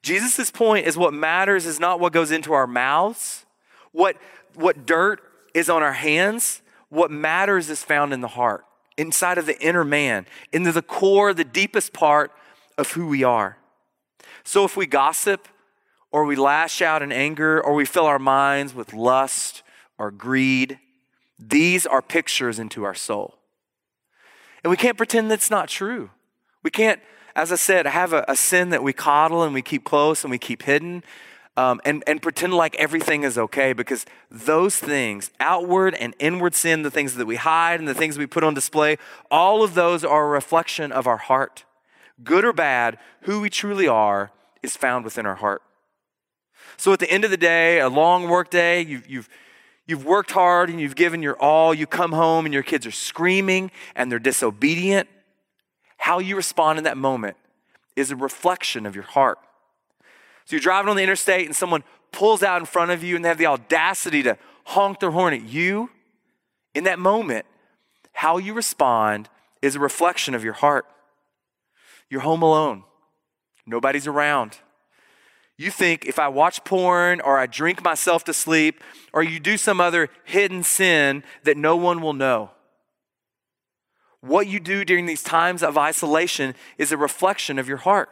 Jesus' 0.01 0.49
point 0.51 0.85
is 0.87 0.97
what 0.97 1.13
matters 1.13 1.65
is 1.65 1.79
not 1.79 1.99
what 1.99 2.13
goes 2.13 2.31
into 2.31 2.53
our 2.53 2.67
mouths, 2.67 3.45
What, 3.91 4.17
what 4.55 4.85
dirt 4.85 5.21
is 5.53 5.69
on 5.69 5.83
our 5.83 5.93
hands, 5.93 6.61
what 6.89 7.11
matters 7.11 7.69
is 7.69 7.83
found 7.83 8.13
in 8.13 8.21
the 8.21 8.29
heart, 8.29 8.65
inside 8.97 9.37
of 9.37 9.45
the 9.45 9.59
inner 9.61 9.83
man, 9.83 10.25
into 10.51 10.71
the 10.71 10.81
core, 10.81 11.33
the 11.33 11.43
deepest 11.43 11.93
part 11.93 12.31
of 12.77 12.91
who 12.91 13.07
we 13.07 13.23
are. 13.23 13.57
So 14.43 14.63
if 14.63 14.77
we 14.77 14.85
gossip, 14.85 15.47
or 16.11 16.25
we 16.25 16.35
lash 16.35 16.81
out 16.81 17.01
in 17.01 17.11
anger, 17.11 17.61
or 17.61 17.73
we 17.73 17.85
fill 17.85 18.05
our 18.05 18.19
minds 18.19 18.73
with 18.73 18.93
lust 18.93 19.63
or 20.01 20.09
greed, 20.09 20.79
these 21.37 21.85
are 21.85 22.01
pictures 22.01 22.57
into 22.57 22.83
our 22.83 22.95
soul. 22.95 23.37
And 24.63 24.71
we 24.71 24.77
can't 24.77 24.97
pretend 24.97 25.29
that's 25.29 25.51
not 25.51 25.69
true. 25.69 26.09
We 26.63 26.71
can't, 26.71 26.99
as 27.35 27.51
I 27.51 27.55
said, 27.55 27.85
have 27.85 28.11
a, 28.11 28.25
a 28.27 28.35
sin 28.35 28.69
that 28.69 28.81
we 28.81 28.93
coddle 28.93 29.43
and 29.43 29.53
we 29.53 29.61
keep 29.61 29.83
close 29.83 30.23
and 30.23 30.31
we 30.31 30.39
keep 30.39 30.63
hidden 30.63 31.03
um, 31.55 31.79
and, 31.85 32.03
and 32.07 32.19
pretend 32.19 32.55
like 32.55 32.75
everything 32.77 33.23
is 33.23 33.37
okay 33.37 33.73
because 33.73 34.07
those 34.31 34.79
things, 34.79 35.29
outward 35.39 35.93
and 35.93 36.15
inward 36.17 36.55
sin, 36.55 36.81
the 36.81 36.89
things 36.89 37.13
that 37.13 37.27
we 37.27 37.35
hide 37.35 37.79
and 37.79 37.87
the 37.87 37.93
things 37.93 38.17
we 38.17 38.25
put 38.25 38.43
on 38.43 38.55
display, 38.55 38.97
all 39.29 39.63
of 39.63 39.75
those 39.75 40.03
are 40.03 40.25
a 40.25 40.29
reflection 40.29 40.91
of 40.91 41.05
our 41.05 41.17
heart. 41.17 41.63
Good 42.23 42.43
or 42.43 42.53
bad, 42.53 42.97
who 43.21 43.39
we 43.39 43.51
truly 43.51 43.87
are 43.87 44.31
is 44.63 44.75
found 44.75 45.05
within 45.05 45.27
our 45.27 45.35
heart. 45.35 45.61
So 46.77 46.91
at 46.91 46.99
the 46.99 47.11
end 47.11 47.23
of 47.23 47.29
the 47.29 47.37
day, 47.37 47.79
a 47.79 47.89
long 47.89 48.27
work 48.27 48.49
day, 48.49 48.81
you've, 48.81 49.07
you've, 49.07 49.29
you've 49.91 50.05
worked 50.05 50.31
hard 50.31 50.69
and 50.69 50.79
you've 50.79 50.95
given 50.95 51.21
your 51.21 51.35
all. 51.35 51.73
You 51.73 51.85
come 51.85 52.13
home 52.13 52.45
and 52.45 52.53
your 52.53 52.63
kids 52.63 52.87
are 52.87 52.91
screaming 52.91 53.69
and 53.93 54.11
they're 54.11 54.19
disobedient. 54.19 55.09
How 55.97 56.19
you 56.19 56.35
respond 56.35 56.79
in 56.79 56.85
that 56.85 56.97
moment 56.97 57.35
is 57.95 58.09
a 58.09 58.15
reflection 58.15 58.85
of 58.85 58.95
your 58.95 59.03
heart. 59.03 59.37
So 60.45 60.55
you're 60.55 60.61
driving 60.61 60.89
on 60.89 60.95
the 60.95 61.03
interstate 61.03 61.45
and 61.45 61.55
someone 61.55 61.83
pulls 62.11 62.41
out 62.41 62.61
in 62.61 62.65
front 62.65 62.91
of 62.91 63.03
you 63.03 63.15
and 63.15 63.23
they 63.23 63.29
have 63.29 63.37
the 63.37 63.45
audacity 63.45 64.23
to 64.23 64.37
honk 64.63 65.01
their 65.01 65.11
horn 65.11 65.33
at 65.33 65.43
you. 65.43 65.89
In 66.73 66.85
that 66.85 66.97
moment, 66.97 67.45
how 68.13 68.37
you 68.37 68.53
respond 68.53 69.29
is 69.61 69.75
a 69.75 69.79
reflection 69.79 70.33
of 70.33 70.43
your 70.43 70.53
heart. 70.53 70.85
You're 72.09 72.21
home 72.21 72.41
alone, 72.41 72.83
nobody's 73.65 74.07
around. 74.07 74.57
You 75.61 75.69
think 75.69 76.05
if 76.05 76.17
I 76.17 76.27
watch 76.27 76.63
porn 76.63 77.21
or 77.21 77.37
I 77.37 77.45
drink 77.45 77.83
myself 77.83 78.23
to 78.23 78.33
sleep 78.33 78.83
or 79.13 79.21
you 79.21 79.39
do 79.39 79.57
some 79.57 79.79
other 79.79 80.09
hidden 80.23 80.63
sin 80.63 81.23
that 81.43 81.55
no 81.55 81.75
one 81.75 82.01
will 82.01 82.13
know. 82.13 82.49
What 84.21 84.47
you 84.47 84.59
do 84.59 84.83
during 84.83 85.05
these 85.05 85.21
times 85.21 85.61
of 85.61 85.77
isolation 85.77 86.55
is 86.79 86.91
a 86.91 86.97
reflection 86.97 87.59
of 87.59 87.67
your 87.67 87.77
heart 87.77 88.09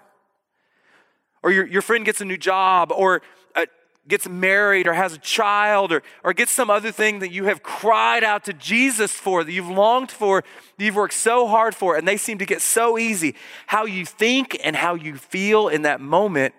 or 1.41 1.51
your, 1.51 1.65
your 1.65 1.81
friend 1.81 2.05
gets 2.05 2.21
a 2.21 2.25
new 2.25 2.37
job, 2.37 2.91
or 2.91 3.21
uh, 3.55 3.65
gets 4.07 4.27
married, 4.27 4.87
or 4.87 4.93
has 4.93 5.13
a 5.13 5.17
child, 5.17 5.91
or, 5.91 6.03
or 6.23 6.33
gets 6.33 6.51
some 6.51 6.69
other 6.69 6.91
thing 6.91 7.19
that 7.19 7.31
you 7.31 7.45
have 7.45 7.63
cried 7.63 8.23
out 8.23 8.43
to 8.45 8.53
Jesus 8.53 9.11
for, 9.11 9.43
that 9.43 9.51
you've 9.51 9.69
longed 9.69 10.11
for, 10.11 10.43
that 10.77 10.85
you've 10.85 10.95
worked 10.95 11.13
so 11.13 11.47
hard 11.47 11.75
for, 11.75 11.95
and 11.95 12.07
they 12.07 12.17
seem 12.17 12.37
to 12.39 12.45
get 12.45 12.61
so 12.61 12.97
easy. 12.97 13.35
How 13.67 13.85
you 13.85 14.05
think 14.05 14.59
and 14.63 14.75
how 14.75 14.95
you 14.95 15.15
feel 15.15 15.67
in 15.67 15.83
that 15.83 16.01
moment 16.01 16.53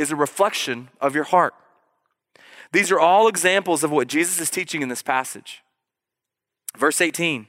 is 0.00 0.10
a 0.10 0.16
reflection 0.16 0.88
of 1.00 1.14
your 1.14 1.24
heart. 1.24 1.54
These 2.72 2.90
are 2.90 2.98
all 2.98 3.28
examples 3.28 3.84
of 3.84 3.90
what 3.90 4.08
Jesus 4.08 4.40
is 4.40 4.50
teaching 4.50 4.80
in 4.80 4.88
this 4.88 5.02
passage. 5.02 5.62
Verse 6.76 7.00
18 7.00 7.46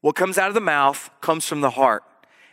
What 0.00 0.16
comes 0.16 0.38
out 0.38 0.48
of 0.48 0.54
the 0.54 0.60
mouth 0.60 1.10
comes 1.20 1.46
from 1.46 1.60
the 1.60 1.70
heart, 1.70 2.02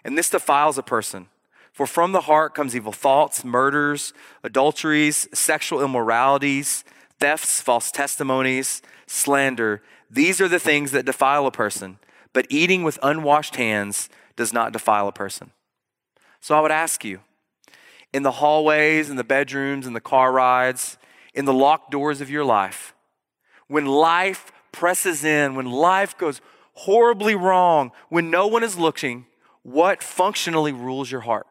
and 0.03 0.17
this 0.17 0.29
defiles 0.29 0.77
a 0.77 0.83
person. 0.83 1.27
For 1.71 1.87
from 1.87 2.11
the 2.11 2.21
heart 2.21 2.53
comes 2.53 2.75
evil 2.75 2.91
thoughts, 2.91 3.43
murders, 3.43 4.13
adulteries, 4.43 5.27
sexual 5.33 5.83
immoralities, 5.83 6.83
thefts, 7.19 7.61
false 7.61 7.91
testimonies, 7.91 8.81
slander. 9.07 9.81
These 10.09 10.39
are 10.39 10.47
the 10.47 10.59
things 10.59 10.91
that 10.91 11.05
defile 11.05 11.47
a 11.47 11.51
person, 11.51 11.97
but 12.31 12.45
eating 12.49 12.83
with 12.83 12.99
unwashed 13.01 13.55
hands 13.55 14.09
does 14.35 14.53
not 14.53 14.71
defile 14.71 15.07
a 15.07 15.11
person. 15.11 15.51
So 16.41 16.55
I 16.55 16.61
would 16.61 16.71
ask 16.71 17.03
you, 17.03 17.21
in 18.13 18.23
the 18.23 18.31
hallways, 18.31 19.09
in 19.09 19.15
the 19.15 19.23
bedrooms, 19.23 19.87
in 19.87 19.93
the 19.93 20.01
car 20.01 20.31
rides, 20.31 20.97
in 21.33 21.45
the 21.45 21.53
locked 21.53 21.91
doors 21.91 22.21
of 22.21 22.29
your 22.29 22.45
life, 22.45 22.93
when 23.67 23.85
life 23.85 24.51
presses 24.71 25.23
in, 25.23 25.55
when 25.55 25.65
life 25.65 26.17
goes 26.17 26.39
horribly 26.73 27.35
wrong, 27.35 27.91
when 28.09 28.29
no 28.29 28.47
one 28.47 28.63
is 28.63 28.77
looking, 28.77 29.25
what 29.63 30.03
functionally 30.03 30.71
rules 30.71 31.11
your 31.11 31.21
heart? 31.21 31.47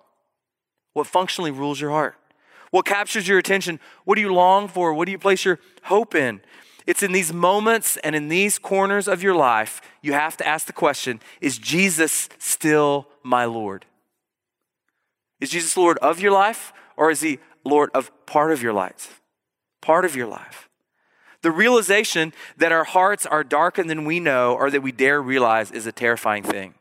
What 0.92 1.06
functionally 1.06 1.50
rules 1.50 1.80
your 1.80 1.90
heart? 1.90 2.16
What 2.70 2.86
captures 2.86 3.26
your 3.26 3.38
attention? 3.38 3.80
What 4.04 4.16
do 4.16 4.20
you 4.20 4.32
long 4.32 4.68
for? 4.68 4.94
What 4.94 5.06
do 5.06 5.12
you 5.12 5.18
place 5.18 5.44
your 5.44 5.58
hope 5.84 6.14
in? 6.14 6.40
It's 6.86 7.02
in 7.02 7.12
these 7.12 7.32
moments 7.32 7.96
and 7.98 8.14
in 8.14 8.28
these 8.28 8.58
corners 8.58 9.08
of 9.08 9.22
your 9.22 9.34
life, 9.34 9.80
you 10.00 10.12
have 10.12 10.36
to 10.38 10.46
ask 10.46 10.66
the 10.66 10.72
question 10.72 11.20
Is 11.40 11.58
Jesus 11.58 12.28
still 12.38 13.08
my 13.22 13.44
Lord? 13.44 13.86
Is 15.42 15.50
Jesus 15.50 15.76
Lord 15.76 15.98
of 15.98 16.20
your 16.20 16.30
life 16.30 16.72
or 16.96 17.10
is 17.10 17.20
he 17.20 17.40
Lord 17.64 17.90
of 17.94 18.12
part 18.26 18.52
of 18.52 18.62
your 18.62 18.72
life? 18.72 19.20
Part 19.80 20.04
of 20.04 20.14
your 20.14 20.28
life. 20.28 20.68
The 21.42 21.50
realization 21.50 22.32
that 22.56 22.70
our 22.70 22.84
hearts 22.84 23.26
are 23.26 23.42
darker 23.42 23.82
than 23.82 24.04
we 24.04 24.20
know 24.20 24.54
or 24.54 24.70
that 24.70 24.84
we 24.84 24.92
dare 24.92 25.20
realize 25.20 25.72
is 25.72 25.84
a 25.84 25.90
terrifying 25.90 26.44
thing. 26.44 26.74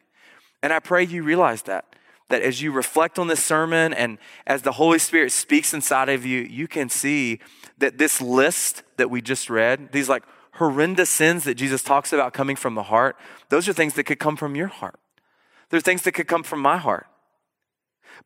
And 0.61 0.71
I 0.71 0.77
pray 0.77 1.03
you 1.03 1.23
realize 1.23 1.63
that 1.63 1.95
that 2.29 2.43
as 2.43 2.61
you 2.61 2.71
reflect 2.71 3.19
on 3.19 3.27
this 3.27 3.43
sermon 3.43 3.93
and 3.93 4.17
as 4.47 4.61
the 4.61 4.73
Holy 4.73 4.99
Spirit 4.99 5.31
speaks 5.33 5.73
inside 5.73 6.07
of 6.07 6.25
you, 6.25 6.41
you 6.41 6.65
can 6.67 6.87
see 6.87 7.39
that 7.79 7.97
this 7.97 8.21
list 8.21 8.83
that 8.95 9.09
we 9.09 9.21
just 9.21 9.49
read, 9.49 9.91
these 9.91 10.07
like 10.07 10.23
horrendous 10.53 11.09
sins 11.09 11.43
that 11.45 11.55
Jesus 11.55 11.83
talks 11.83 12.13
about 12.13 12.31
coming 12.31 12.55
from 12.55 12.75
the 12.75 12.83
heart, 12.83 13.17
those 13.49 13.67
are 13.67 13.73
things 13.73 13.95
that 13.95 14.03
could 14.03 14.19
come 14.19 14.37
from 14.37 14.55
your 14.55 14.67
heart. 14.67 14.99
They're 15.71 15.81
things 15.81 16.03
that 16.03 16.13
could 16.13 16.27
come 16.27 16.43
from 16.43 16.61
my 16.61 16.77
heart. 16.77 17.07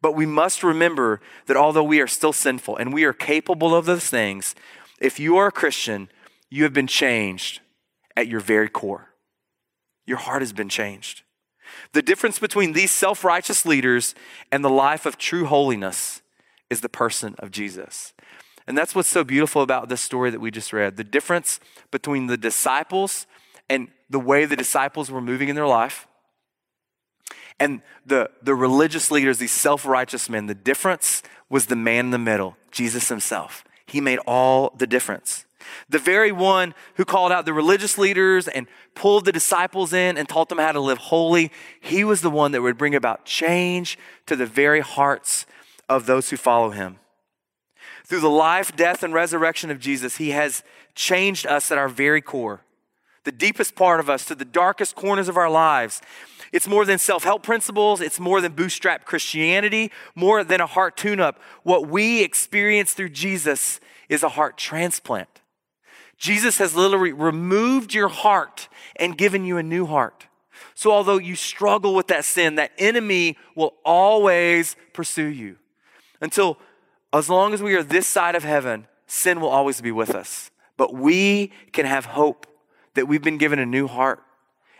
But 0.01 0.13
we 0.13 0.25
must 0.25 0.63
remember 0.63 1.21
that 1.47 1.57
although 1.57 1.83
we 1.83 2.01
are 2.01 2.07
still 2.07 2.33
sinful 2.33 2.77
and 2.77 2.93
we 2.93 3.03
are 3.03 3.13
capable 3.13 3.75
of 3.75 3.85
those 3.85 4.09
things, 4.09 4.55
if 4.99 5.19
you 5.19 5.37
are 5.37 5.47
a 5.47 5.51
Christian, 5.51 6.09
you 6.49 6.63
have 6.63 6.73
been 6.73 6.87
changed 6.87 7.61
at 8.15 8.27
your 8.27 8.39
very 8.39 8.69
core. 8.69 9.09
Your 10.05 10.17
heart 10.17 10.41
has 10.41 10.53
been 10.53 10.69
changed. 10.69 11.23
The 11.93 12.01
difference 12.01 12.39
between 12.39 12.73
these 12.73 12.91
self 12.91 13.23
righteous 13.23 13.65
leaders 13.65 14.15
and 14.51 14.63
the 14.63 14.69
life 14.69 15.05
of 15.05 15.17
true 15.17 15.45
holiness 15.45 16.21
is 16.69 16.81
the 16.81 16.89
person 16.89 17.35
of 17.39 17.51
Jesus. 17.51 18.13
And 18.67 18.77
that's 18.77 18.95
what's 18.95 19.09
so 19.09 19.23
beautiful 19.23 19.61
about 19.61 19.89
this 19.89 20.01
story 20.01 20.31
that 20.31 20.39
we 20.39 20.49
just 20.49 20.73
read. 20.73 20.97
The 20.97 21.03
difference 21.03 21.59
between 21.91 22.27
the 22.27 22.37
disciples 22.37 23.27
and 23.69 23.89
the 24.09 24.19
way 24.19 24.45
the 24.45 24.55
disciples 24.55 25.11
were 25.11 25.21
moving 25.21 25.49
in 25.49 25.55
their 25.55 25.67
life 25.67 26.07
and 27.59 27.81
the, 28.05 28.29
the 28.41 28.55
religious 28.55 29.11
leaders, 29.11 29.37
these 29.37 29.51
self 29.51 29.85
righteous 29.85 30.29
men, 30.29 30.47
the 30.47 30.55
difference 30.55 31.23
was 31.49 31.67
the 31.67 31.75
man 31.75 32.05
in 32.05 32.11
the 32.11 32.17
middle, 32.17 32.57
Jesus 32.71 33.09
himself. 33.09 33.63
He 33.85 34.01
made 34.01 34.19
all 34.25 34.73
the 34.77 34.87
difference. 34.87 35.45
The 35.89 35.99
very 35.99 36.31
one 36.31 36.73
who 36.95 37.05
called 37.05 37.31
out 37.31 37.45
the 37.45 37.53
religious 37.53 37.97
leaders 37.97 38.47
and 38.47 38.67
pulled 38.93 39.25
the 39.25 39.31
disciples 39.31 39.93
in 39.93 40.17
and 40.17 40.27
taught 40.27 40.49
them 40.49 40.57
how 40.57 40.71
to 40.71 40.79
live 40.79 40.97
holy, 40.97 41.51
he 41.79 42.03
was 42.03 42.21
the 42.21 42.29
one 42.29 42.51
that 42.51 42.61
would 42.61 42.77
bring 42.77 42.95
about 42.95 43.25
change 43.25 43.97
to 44.25 44.35
the 44.35 44.45
very 44.45 44.81
hearts 44.81 45.45
of 45.89 46.05
those 46.05 46.29
who 46.29 46.37
follow 46.37 46.71
him. 46.71 46.99
Through 48.05 48.19
the 48.19 48.29
life, 48.29 48.75
death, 48.75 49.01
and 49.01 49.13
resurrection 49.13 49.71
of 49.71 49.79
Jesus, 49.79 50.17
he 50.17 50.29
has 50.31 50.63
changed 50.93 51.47
us 51.47 51.71
at 51.71 51.77
our 51.77 51.89
very 51.89 52.21
core, 52.21 52.61
the 53.23 53.31
deepest 53.31 53.75
part 53.75 53.99
of 53.99 54.09
us, 54.09 54.25
to 54.25 54.35
the 54.35 54.45
darkest 54.45 54.95
corners 54.95 55.27
of 55.27 55.37
our 55.37 55.49
lives. 55.49 56.01
It's 56.55 56.69
more 56.69 56.85
than 56.85 56.99
self 56.99 57.25
help 57.25 57.43
principles. 57.43 57.99
It's 57.99 58.17
more 58.17 58.39
than 58.39 58.53
bootstrap 58.53 59.03
Christianity, 59.03 59.91
more 60.15 60.41
than 60.41 60.61
a 60.61 60.65
heart 60.65 60.95
tune 60.95 61.19
up. 61.19 61.37
What 61.63 61.89
we 61.89 62.23
experience 62.23 62.93
through 62.93 63.09
Jesus 63.09 63.81
is 64.07 64.23
a 64.23 64.29
heart 64.29 64.57
transplant. 64.57 65.41
Jesus 66.17 66.57
has 66.59 66.73
literally 66.73 67.11
removed 67.11 67.93
your 67.93 68.07
heart 68.07 68.69
and 68.95 69.17
given 69.17 69.43
you 69.43 69.57
a 69.57 69.63
new 69.63 69.85
heart. 69.85 70.27
So, 70.75 70.93
although 70.93 71.17
you 71.17 71.35
struggle 71.35 71.93
with 71.93 72.07
that 72.07 72.23
sin, 72.23 72.55
that 72.55 72.71
enemy 72.77 73.37
will 73.53 73.73
always 73.83 74.77
pursue 74.93 75.25
you. 75.25 75.57
Until, 76.21 76.57
as 77.11 77.29
long 77.29 77.53
as 77.53 77.61
we 77.61 77.75
are 77.75 77.83
this 77.83 78.07
side 78.07 78.33
of 78.33 78.45
heaven, 78.45 78.87
sin 79.07 79.41
will 79.41 79.49
always 79.49 79.81
be 79.81 79.91
with 79.91 80.15
us. 80.15 80.51
But 80.77 80.93
we 80.93 81.51
can 81.73 81.85
have 81.85 82.05
hope 82.05 82.47
that 82.93 83.09
we've 83.09 83.21
been 83.21 83.37
given 83.37 83.59
a 83.59 83.65
new 83.65 83.87
heart. 83.87 84.23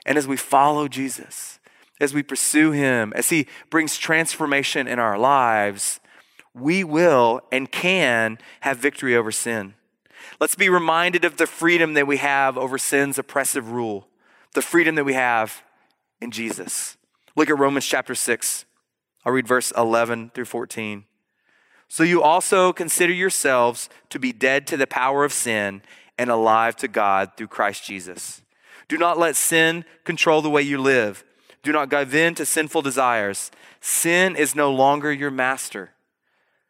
And 0.06 0.18
as 0.18 0.26
we 0.26 0.38
follow 0.38 0.88
Jesus, 0.88 1.55
as 2.00 2.14
we 2.14 2.24
pursue 2.24 2.72
him, 2.72 3.14
as 3.16 3.30
he 3.30 3.48
brings 3.70 3.98
transformation 3.98 4.88
in 4.88 5.00
our 5.00 5.18
lives, 5.18 6.00
we 6.54 6.84
will 6.84 7.42
and 7.52 7.72
can 7.72 8.38
have 8.62 8.78
victory 8.78 9.16
over 9.16 9.32
sin. 9.32 9.74
Let's 10.40 10.56
be 10.56 10.70
reminded 10.70 11.26
of 11.26 11.38
the 11.38 11.48
freedom 11.48 11.94
that 11.94 12.08
we 12.08 12.18
have 12.18 12.58
over 12.58 12.78
sin's 12.78 13.20
oppressive 13.20 13.72
rule, 13.72 14.08
the 14.54 14.62
freedom 14.62 14.96
that 14.96 15.04
we 15.04 15.14
have 15.14 15.64
in 16.22 16.32
Jesus. 16.32 16.98
Look 17.36 17.50
at 17.50 17.60
Romans 17.60 17.86
chapter 17.86 18.16
6. 18.16 18.66
I'll 19.26 19.34
read 19.34 19.48
verse 19.48 19.72
11 19.76 20.32
through 20.34 20.46
14. 20.46 21.06
So 21.88 22.04
you 22.04 22.22
also 22.22 22.74
consider 22.74 23.14
yourselves 23.14 23.90
to 24.10 24.20
be 24.20 24.32
dead 24.32 24.66
to 24.68 24.78
the 24.78 24.88
power 24.88 25.24
of 25.24 25.34
sin 25.34 25.82
and 26.18 26.30
alive 26.30 26.76
to 26.78 26.88
God 26.88 27.32
through 27.36 27.48
Christ 27.48 27.86
Jesus. 27.86 28.42
Do 28.88 28.98
not 28.98 29.18
let 29.18 29.36
sin 29.36 29.84
control 30.04 30.42
the 30.42 30.50
way 30.50 30.62
you 30.62 30.78
live. 30.78 31.25
Do 31.66 31.72
not 31.72 31.90
give 31.90 32.14
in 32.14 32.36
to 32.36 32.46
sinful 32.46 32.84
desires. 32.84 33.50
Sin 33.82 34.36
is 34.36 34.54
no 34.54 34.72
longer 34.72 35.12
your 35.12 35.32
master, 35.32 35.94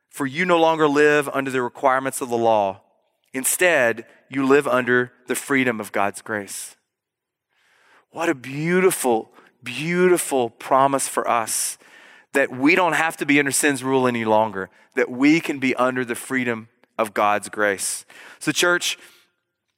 for 0.10 0.26
you 0.26 0.46
no 0.46 0.58
longer 0.58 0.88
live 0.88 1.28
under 1.34 1.52
the 1.52 1.62
requirements 1.62 2.22
of 2.22 2.30
the 2.30 2.38
law. 2.38 2.80
Instead, 3.34 4.06
you 4.30 4.48
live 4.48 4.66
under 4.66 5.12
the 5.28 5.36
freedom 5.36 5.82
of 5.82 5.92
God's 5.92 6.22
grace. 6.22 6.78
What 8.12 8.30
a 8.30 8.34
beautiful, 8.34 9.34
beautiful 9.62 10.50
promise 10.50 11.10
for 11.10 11.30
us 11.30 11.78
that 12.32 12.50
we 12.50 12.74
don't 12.74 12.94
have 12.94 13.18
to 13.18 13.26
be 13.26 13.38
under 13.38 13.52
sin's 13.52 13.84
rule 13.84 14.08
any 14.08 14.24
longer, 14.24 14.70
that 14.96 15.12
we 15.12 15.42
can 15.42 15.60
be 15.60 15.76
under 15.76 16.06
the 16.06 16.16
freedom 16.16 16.70
of 16.98 17.14
God's 17.14 17.50
grace. 17.50 18.06
So, 18.40 18.54
church, 18.54 18.98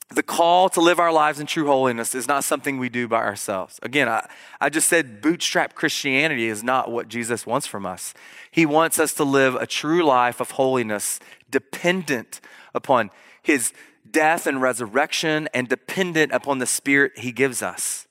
the 0.10 0.24
call 0.24 0.70
to 0.70 0.80
live 0.80 1.00
our 1.00 1.12
lives 1.12 1.40
in 1.40 1.48
true 1.48 1.66
holiness 1.66 2.16
is 2.16 2.28
not 2.28 2.44
something 2.44 2.78
we 2.78 2.88
do 2.88 3.08
by 3.08 3.18
ourselves. 3.18 3.78
Again, 3.84 4.08
I, 4.08 4.28
I 4.62 4.70
just 4.70 4.88
said 4.88 5.22
bootstrap 5.22 5.76
Christianity 5.76 6.48
is 6.48 6.64
not 6.64 6.90
what 6.90 7.10
Jesus 7.10 7.46
wants 7.46 7.68
from 7.68 7.86
us. 7.86 8.14
He 8.50 8.66
wants 8.66 9.00
us 9.00 9.14
to 9.16 9.26
live 9.26 9.56
a 9.56 9.68
true 9.68 10.04
life 10.04 10.40
of 10.40 10.52
holiness 10.52 11.20
dependent 11.52 12.40
upon 12.74 13.12
his 13.42 13.74
death 14.10 14.48
and 14.48 14.62
resurrection 14.62 15.50
and 15.54 15.68
dependent 15.68 16.32
upon 16.32 16.60
the 16.60 16.66
Spirit 16.66 17.20
he 17.20 17.34
gives 17.34 17.62
us. 17.62 18.08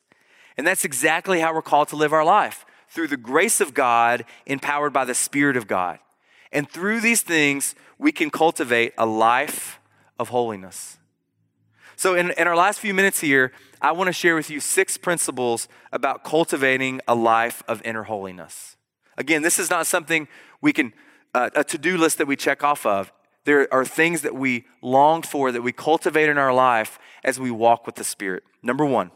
And 0.59 0.67
that's 0.67 0.85
exactly 0.85 1.41
how 1.41 1.55
we're 1.55 1.63
called 1.63 1.89
to 1.89 1.97
live 1.97 2.13
our 2.13 2.25
life 2.25 2.67
through 2.89 3.09
the 3.09 3.17
grace 3.17 3.61
of 3.61 3.75
God, 3.75 4.25
empowered 4.45 4.93
by 4.93 5.05
the 5.05 5.15
Spirit 5.15 5.57
of 5.57 5.67
God. 5.67 5.99
And 6.53 6.69
through 6.69 7.01
these 7.01 7.23
things, 7.23 7.75
we 7.99 8.13
can 8.13 8.31
cultivate 8.31 8.93
a 8.97 9.07
life 9.07 9.81
of 10.19 10.29
holiness. 10.29 10.96
So, 11.97 12.15
in, 12.15 12.31
in 12.33 12.47
our 12.47 12.55
last 12.55 12.79
few 12.79 12.93
minutes 12.93 13.21
here, 13.21 13.53
I 13.81 13.93
want 13.93 14.09
to 14.09 14.13
share 14.13 14.35
with 14.35 14.51
you 14.51 14.61
six 14.61 14.99
principles 14.99 15.67
about 15.91 16.25
cultivating 16.25 17.01
a 17.09 17.15
life 17.15 17.63
of 17.67 17.81
inner 17.85 18.05
holiness. 18.05 18.77
Again, 19.17 19.41
this 19.41 19.59
is 19.59 19.71
not 19.71 19.87
something 19.87 20.29
we 20.61 20.75
can, 20.75 20.93
uh, 21.35 21.49
a 21.55 21.65
to 21.65 21.79
do 21.79 21.97
list 21.97 22.19
that 22.19 22.27
we 22.27 22.37
check 22.37 22.63
off 22.63 22.85
of. 22.85 23.13
There 23.45 23.73
are 23.73 23.85
things 23.85 24.21
that 24.23 24.35
we 24.35 24.67
long 24.83 25.23
for, 25.23 25.51
that 25.51 25.63
we 25.63 25.73
cultivate 25.73 26.29
in 26.29 26.37
our 26.37 26.53
life 26.53 26.99
as 27.25 27.41
we 27.41 27.51
walk 27.51 27.87
with 27.87 27.95
the 27.95 28.05
Spirit. 28.05 28.43
Number 28.63 28.85
one, 28.85 29.11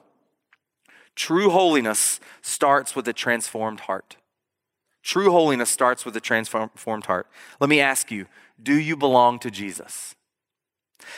true 1.15 1.51
holiness 1.51 2.19
starts 2.41 2.97
with 2.97 3.07
a 3.09 3.13
transformed 3.13 3.81
heart. 3.81 4.17
True 5.03 5.31
holiness 5.31 5.69
starts 5.69 6.07
with 6.07 6.17
a 6.17 6.21
transformed 6.21 7.07
heart. 7.07 7.27
Let 7.61 7.69
me 7.69 7.81
ask 7.81 8.11
you 8.11 8.27
do 8.63 8.75
you 8.75 8.97
belong 8.97 9.39
to 9.41 9.51
Jesus? 9.51 10.15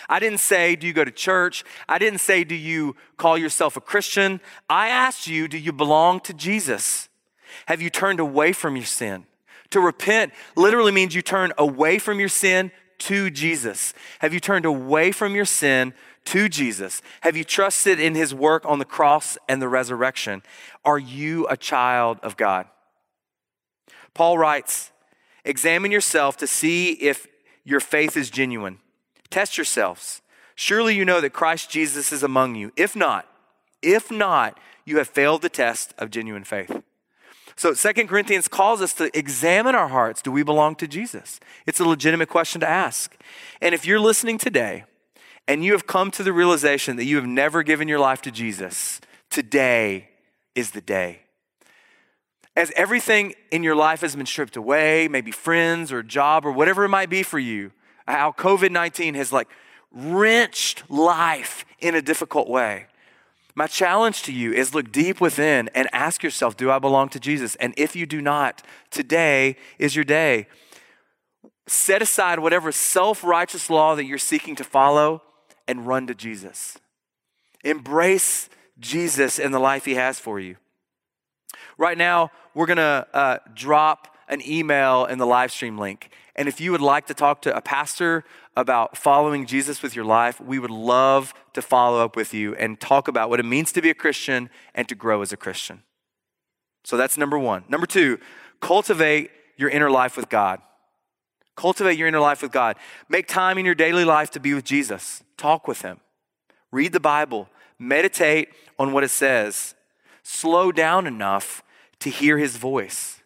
I 0.09 0.19
didn't 0.19 0.41
say, 0.41 0.77
Do 0.77 0.87
you 0.87 0.93
go 0.93 1.05
to 1.05 1.11
church? 1.11 1.65
I 1.89 1.99
didn't 1.99 2.21
say, 2.21 2.45
Do 2.45 2.55
you 2.55 2.97
call 3.17 3.39
yourself 3.39 3.77
a 3.77 3.81
Christian? 3.81 4.41
I 4.69 4.89
asked 4.89 5.27
you, 5.27 5.49
Do 5.49 5.59
you 5.59 5.73
belong 5.73 6.21
to 6.21 6.35
Jesus? 6.35 7.09
Have 7.67 7.83
you 7.83 7.91
turned 7.91 8.21
away 8.21 8.53
from 8.53 8.77
your 8.77 8.85
sin? 8.85 9.27
To 9.71 9.81
repent 9.81 10.33
literally 10.57 10.93
means 10.93 11.15
you 11.15 11.23
turn 11.23 11.53
away 11.57 11.99
from 11.99 12.21
your 12.21 12.29
sin 12.29 12.71
to 12.99 13.31
Jesus. 13.31 13.95
Have 14.21 14.33
you 14.33 14.41
turned 14.41 14.65
away 14.65 15.13
from 15.13 15.35
your 15.35 15.45
sin 15.45 15.95
to 16.27 16.49
Jesus? 16.49 17.03
Have 17.23 17.37
you 17.37 17.45
trusted 17.45 17.99
in 17.99 18.15
his 18.15 18.35
work 18.35 18.65
on 18.67 18.79
the 18.79 18.85
cross 18.85 19.37
and 19.49 19.61
the 19.61 19.69
resurrection? 19.69 20.43
Are 20.85 20.99
you 20.99 21.47
a 21.49 21.57
child 21.57 22.19
of 22.23 22.37
God? 22.37 22.67
Paul 24.15 24.39
writes, 24.39 24.93
Examine 25.45 25.91
yourself 25.91 26.37
to 26.37 26.47
see 26.47 26.93
if 26.93 27.27
your 27.65 27.81
faith 27.81 28.17
is 28.17 28.31
genuine. 28.31 28.79
Test 29.33 29.57
yourselves. 29.57 30.21
Surely 30.55 30.95
you 30.95 31.07
know 31.07 31.21
that 31.23 31.31
Christ 31.31 31.71
Jesus 31.71 32.13
is 32.13 32.23
among 32.23 32.55
you. 32.55 32.71
If 32.77 32.95
not, 32.95 33.27
if 33.81 34.11
not, 34.11 34.61
you 34.85 34.99
have 34.99 35.09
failed 35.09 35.41
the 35.41 35.49
test 35.49 35.95
of 35.97 36.11
genuine 36.11 36.45
faith. 36.45 36.83
So 37.57 37.73
Second 37.73 38.09
Corinthians 38.09 38.47
calls 38.47 38.83
us 38.83 38.93
to 38.95 39.17
examine 39.19 39.75
our 39.75 39.89
hearts. 39.89 40.21
Do 40.21 40.31
we 40.31 40.43
belong 40.43 40.77
to 40.77 40.87
Jesus? 40.87 41.41
It's 41.67 41.81
a 41.81 41.85
legitimate 41.85 42.29
question 42.29 42.61
to 42.61 42.69
ask. 42.69 43.17
And 43.63 43.75
if 43.75 43.87
you're 43.87 43.99
listening 43.99 44.37
today 44.37 44.85
and 45.49 45.65
you 45.65 45.73
have 45.73 45.87
come 45.87 46.11
to 46.11 46.23
the 46.23 46.33
realization 46.33 46.97
that 46.97 47.05
you 47.05 47.17
have 47.17 47.27
never 47.27 47.63
given 47.63 47.89
your 47.89 47.99
life 47.99 48.21
to 48.23 48.31
Jesus, 48.31 49.01
today 49.31 50.11
is 50.55 50.73
the 50.73 50.83
day. 50.83 51.21
As 52.55 52.71
everything 52.77 53.33
in 53.51 53.63
your 53.63 53.77
life 53.77 54.03
has 54.03 54.15
been 54.15 54.27
stripped 54.27 54.57
away, 54.57 55.09
maybe 55.09 55.31
friends 55.31 55.91
or 55.91 56.03
job 56.03 56.45
or 56.45 56.53
whatever 56.53 56.85
it 56.85 56.91
might 56.91 57.09
be 57.09 57.23
for 57.23 57.39
you, 57.39 57.73
how 58.07 58.33
COVID 58.33 58.71
19 58.71 59.15
has 59.15 59.33
like 59.33 59.49
wrenched 59.93 60.91
life 60.91 61.65
in 61.79 61.95
a 61.95 62.03
difficult 62.03 62.49
way. 62.49 62.87
My 63.55 63.67
challenge 63.67 64.23
to 64.23 64.33
you 64.33 64.53
is 64.53 64.75
look 64.75 64.91
deep 64.91 65.21
within 65.21 65.69
and 65.75 65.89
ask 65.93 66.23
yourself, 66.23 66.57
do 66.57 66.71
I 66.71 66.79
belong 66.79 67.11
to 67.11 67.21
Jesus? 67.21 67.55
And 67.57 67.75
if 67.77 67.95
you 67.95 68.07
do 68.07 68.23
not, 68.23 68.63
today 68.91 69.57
is 69.79 69.95
your 69.95 70.07
day. 70.07 70.47
Set 71.67 72.01
aside 72.01 72.39
whatever 72.39 72.73
self 72.73 73.23
righteous 73.23 73.69
law 73.69 73.95
that 73.95 74.05
you're 74.05 74.19
seeking 74.19 74.57
to 74.57 74.65
follow 74.65 75.23
and 75.69 75.87
run 75.87 76.07
to 76.07 76.15
Jesus. 76.15 76.79
Embrace 77.63 78.49
Jesus 78.81 79.39
and 79.39 79.53
the 79.53 79.59
life 79.59 79.85
he 79.85 79.95
has 79.95 80.19
for 80.19 80.41
you. 80.41 80.57
Right 81.79 81.97
now, 81.99 82.31
we're 82.55 82.67
going 82.67 82.79
to 82.79 83.07
uh, 83.13 83.39
drop 83.55 84.17
an 84.29 84.41
email 84.47 85.05
in 85.05 85.19
the 85.19 85.27
live 85.27 85.53
stream 85.53 85.79
link. 85.79 86.11
And 86.35 86.49
if 86.49 86.61
you 86.61 86.73
would 86.73 86.81
like 86.81 87.07
to 87.09 87.15
talk 87.15 87.43
to 87.43 87.55
a 87.55 87.61
pastor 87.61 88.25
about 88.57 88.97
following 88.97 89.45
Jesus 89.45 89.83
with 89.83 89.95
your 89.95 90.05
life, 90.05 90.41
we 90.41 90.59
would 90.59 90.71
love 90.71 91.35
to 91.53 91.61
follow 91.61 92.03
up 92.03 92.17
with 92.17 92.33
you 92.33 92.55
and 92.55 92.81
talk 92.81 93.07
about 93.07 93.29
what 93.29 93.39
it 93.39 93.45
means 93.45 93.71
to 93.73 93.83
be 93.83 93.91
a 93.91 93.95
Christian 93.95 94.49
and 94.75 94.89
to 94.89 94.95
grow 94.95 95.21
as 95.21 95.33
a 95.33 95.37
Christian. 95.37 95.83
So 96.85 96.97
that's 96.97 97.19
number 97.19 97.39
one. 97.39 97.65
Number 97.69 97.87
two, 97.87 98.19
cultivate 98.61 99.31
your 99.57 99.69
inner 99.69 99.91
life 99.91 100.17
with 100.17 100.29
God. 100.29 100.61
Cultivate 101.55 101.99
your 101.99 102.09
inner 102.09 102.21
life 102.21 102.41
with 102.41 102.51
God. 102.51 102.77
Make 103.09 103.29
time 103.29 103.59
in 103.59 103.67
your 103.67 103.75
daily 103.75 104.05
life 104.05 104.31
to 104.31 104.41
be 104.41 104.55
with 104.55 104.65
Jesus. 104.65 105.23
Talk 105.37 105.69
with 105.69 105.83
Him. 105.83 106.01
Read 106.71 106.93
the 106.93 107.01
Bible. 107.01 107.49
Meditate 107.79 108.49
on 108.79 108.93
what 108.93 109.05
it 109.05 109.11
says. 109.11 109.75
Slow 110.23 110.73
down 110.73 111.07
enough 111.07 111.63
to 112.01 112.09
hear 112.09 112.39
His 112.39 112.57
voice. 112.57 113.21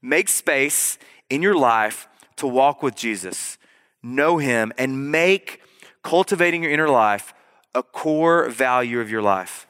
Make 0.00 0.28
space 0.28 0.98
in 1.28 1.42
your 1.42 1.56
life 1.56 2.08
to 2.36 2.46
walk 2.46 2.82
with 2.82 2.94
Jesus, 2.94 3.58
know 4.02 4.38
Him, 4.38 4.72
and 4.78 5.10
make 5.10 5.60
cultivating 6.02 6.62
your 6.62 6.72
inner 6.72 6.88
life 6.88 7.34
a 7.74 7.82
core 7.82 8.48
value 8.48 9.00
of 9.00 9.10
your 9.10 9.22
life. 9.22 9.66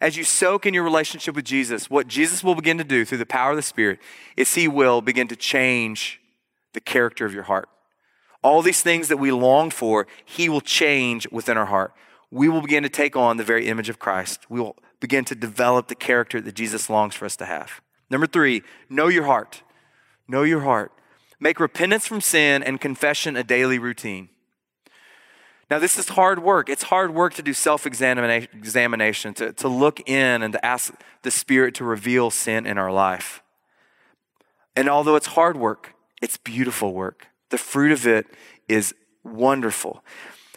As 0.00 0.16
you 0.16 0.24
soak 0.24 0.66
in 0.66 0.74
your 0.74 0.84
relationship 0.84 1.34
with 1.34 1.44
Jesus, 1.44 1.88
what 1.88 2.06
Jesus 2.06 2.44
will 2.44 2.54
begin 2.54 2.76
to 2.78 2.84
do 2.84 3.04
through 3.04 3.18
the 3.18 3.26
power 3.26 3.50
of 3.50 3.56
the 3.56 3.62
Spirit 3.62 3.98
is 4.36 4.54
He 4.54 4.68
will 4.68 5.00
begin 5.00 5.28
to 5.28 5.36
change 5.36 6.20
the 6.74 6.80
character 6.80 7.24
of 7.24 7.32
your 7.32 7.44
heart. 7.44 7.68
All 8.42 8.60
these 8.60 8.82
things 8.82 9.08
that 9.08 9.16
we 9.16 9.32
long 9.32 9.70
for, 9.70 10.06
He 10.24 10.48
will 10.48 10.60
change 10.60 11.26
within 11.30 11.56
our 11.56 11.66
heart. 11.66 11.94
We 12.30 12.48
will 12.48 12.60
begin 12.60 12.82
to 12.82 12.88
take 12.88 13.16
on 13.16 13.38
the 13.38 13.44
very 13.44 13.68
image 13.68 13.88
of 13.88 13.98
Christ. 13.98 14.50
We 14.50 14.60
will 14.60 14.76
begin 15.00 15.24
to 15.26 15.34
develop 15.34 15.88
the 15.88 15.94
character 15.94 16.40
that 16.40 16.54
Jesus 16.54 16.90
longs 16.90 17.14
for 17.14 17.24
us 17.24 17.36
to 17.36 17.46
have. 17.46 17.80
Number 18.10 18.26
three, 18.26 18.62
know 18.90 19.08
your 19.08 19.24
heart. 19.24 19.62
Know 20.28 20.42
your 20.42 20.60
heart. 20.60 20.92
Make 21.38 21.60
repentance 21.60 22.06
from 22.06 22.20
sin 22.20 22.62
and 22.62 22.80
confession 22.80 23.36
a 23.36 23.44
daily 23.44 23.78
routine. 23.78 24.30
Now, 25.68 25.80
this 25.80 25.98
is 25.98 26.10
hard 26.10 26.42
work. 26.42 26.68
It's 26.68 26.84
hard 26.84 27.12
work 27.12 27.34
to 27.34 27.42
do 27.42 27.52
self 27.52 27.86
examination, 27.86 29.34
to, 29.34 29.52
to 29.52 29.68
look 29.68 30.00
in 30.08 30.42
and 30.42 30.52
to 30.52 30.64
ask 30.64 30.94
the 31.22 31.30
Spirit 31.30 31.74
to 31.76 31.84
reveal 31.84 32.30
sin 32.30 32.66
in 32.66 32.78
our 32.78 32.92
life. 32.92 33.42
And 34.76 34.88
although 34.88 35.16
it's 35.16 35.26
hard 35.26 35.56
work, 35.56 35.94
it's 36.22 36.36
beautiful 36.36 36.92
work. 36.92 37.26
The 37.50 37.58
fruit 37.58 37.90
of 37.90 38.06
it 38.06 38.26
is 38.68 38.94
wonderful. 39.24 40.04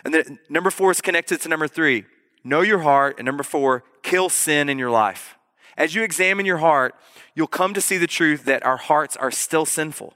And 0.05 0.13
then 0.13 0.39
number 0.47 0.69
four 0.69 0.91
is 0.91 1.01
connected 1.01 1.41
to 1.41 1.49
number 1.49 1.67
three 1.67 2.05
know 2.43 2.61
your 2.61 2.79
heart. 2.79 3.15
And 3.17 3.25
number 3.25 3.43
four, 3.43 3.83
kill 4.03 4.29
sin 4.29 4.69
in 4.69 4.77
your 4.77 4.91
life. 4.91 5.35
As 5.75 5.95
you 5.95 6.03
examine 6.03 6.45
your 6.45 6.57
heart, 6.57 6.93
you'll 7.35 7.47
come 7.47 7.73
to 7.73 7.81
see 7.81 7.97
the 7.97 8.07
truth 8.07 8.45
that 8.45 8.65
our 8.65 8.77
hearts 8.77 9.15
are 9.17 9.31
still 9.31 9.65
sinful. 9.65 10.13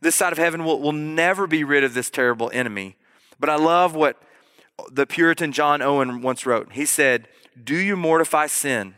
This 0.00 0.14
side 0.14 0.32
of 0.32 0.38
heaven 0.38 0.64
will, 0.64 0.80
will 0.80 0.92
never 0.92 1.46
be 1.46 1.64
rid 1.64 1.84
of 1.84 1.94
this 1.94 2.10
terrible 2.10 2.50
enemy. 2.52 2.96
But 3.40 3.50
I 3.50 3.56
love 3.56 3.94
what 3.94 4.20
the 4.90 5.06
Puritan 5.06 5.52
John 5.52 5.82
Owen 5.82 6.22
once 6.22 6.46
wrote. 6.46 6.72
He 6.72 6.86
said, 6.86 7.28
Do 7.62 7.76
you 7.76 7.96
mortify 7.96 8.46
sin? 8.46 8.94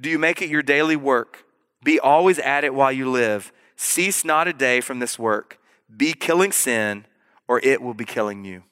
Do 0.00 0.08
you 0.10 0.18
make 0.18 0.42
it 0.42 0.48
your 0.48 0.62
daily 0.62 0.96
work? 0.96 1.44
Be 1.82 2.00
always 2.00 2.38
at 2.38 2.64
it 2.64 2.74
while 2.74 2.92
you 2.92 3.10
live. 3.10 3.52
Cease 3.76 4.24
not 4.24 4.48
a 4.48 4.52
day 4.52 4.80
from 4.80 4.98
this 4.98 5.18
work. 5.18 5.58
Be 5.94 6.14
killing 6.14 6.52
sin, 6.52 7.04
or 7.46 7.60
it 7.60 7.82
will 7.82 7.94
be 7.94 8.04
killing 8.04 8.44
you. 8.44 8.62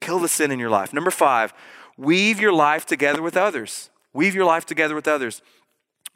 Kill 0.00 0.18
the 0.18 0.28
sin 0.28 0.50
in 0.50 0.58
your 0.58 0.70
life. 0.70 0.92
Number 0.92 1.10
five, 1.10 1.54
weave 1.96 2.38
your 2.38 2.52
life 2.52 2.84
together 2.84 3.22
with 3.22 3.36
others. 3.36 3.90
Weave 4.12 4.34
your 4.34 4.44
life 4.44 4.66
together 4.66 4.94
with 4.94 5.08
others. 5.08 5.42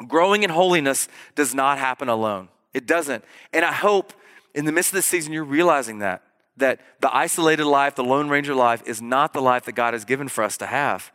Growing 0.06 0.42
in 0.42 0.50
holiness 0.50 1.08
does 1.34 1.54
not 1.54 1.78
happen 1.78 2.08
alone. 2.08 2.48
It 2.72 2.86
doesn't. 2.86 3.24
And 3.52 3.64
I 3.64 3.72
hope 3.72 4.12
in 4.54 4.64
the 4.64 4.72
midst 4.72 4.90
of 4.90 4.96
this 4.96 5.06
season 5.06 5.32
you're 5.32 5.44
realizing 5.44 5.98
that. 6.00 6.22
that 6.56 6.80
the 7.00 7.14
isolated 7.14 7.64
life, 7.64 7.94
the 7.94 8.04
Lone 8.04 8.28
Ranger 8.28 8.54
life, 8.54 8.82
is 8.86 9.00
not 9.00 9.32
the 9.32 9.40
life 9.40 9.64
that 9.64 9.72
God 9.72 9.94
has 9.94 10.04
given 10.04 10.28
for 10.28 10.44
us 10.44 10.56
to 10.58 10.66
have. 10.66 11.10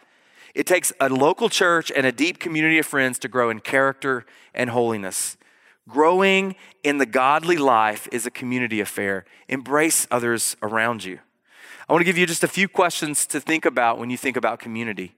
It 0.55 0.65
takes 0.65 0.93
a 0.99 1.09
local 1.09 1.49
church 1.49 1.91
and 1.93 2.05
a 2.05 2.11
deep 2.11 2.39
community 2.39 2.79
of 2.79 2.85
friends 2.85 3.19
to 3.19 3.27
grow 3.27 3.49
in 3.49 3.59
character 3.59 4.25
and 4.53 4.69
holiness. 4.69 5.37
Growing 5.87 6.55
in 6.83 6.97
the 6.97 7.05
godly 7.05 7.57
life 7.57 8.07
is 8.11 8.25
a 8.25 8.31
community 8.31 8.79
affair. 8.79 9.25
Embrace 9.49 10.07
others 10.09 10.55
around 10.63 11.03
you. 11.03 11.19
I 11.87 11.93
want 11.93 12.01
to 12.01 12.05
give 12.05 12.17
you 12.17 12.25
just 12.25 12.43
a 12.43 12.47
few 12.47 12.67
questions 12.67 13.27
to 13.27 13.39
think 13.39 13.65
about 13.65 13.99
when 13.99 14.09
you 14.09 14.17
think 14.17 14.37
about 14.37 14.59
community. 14.59 15.15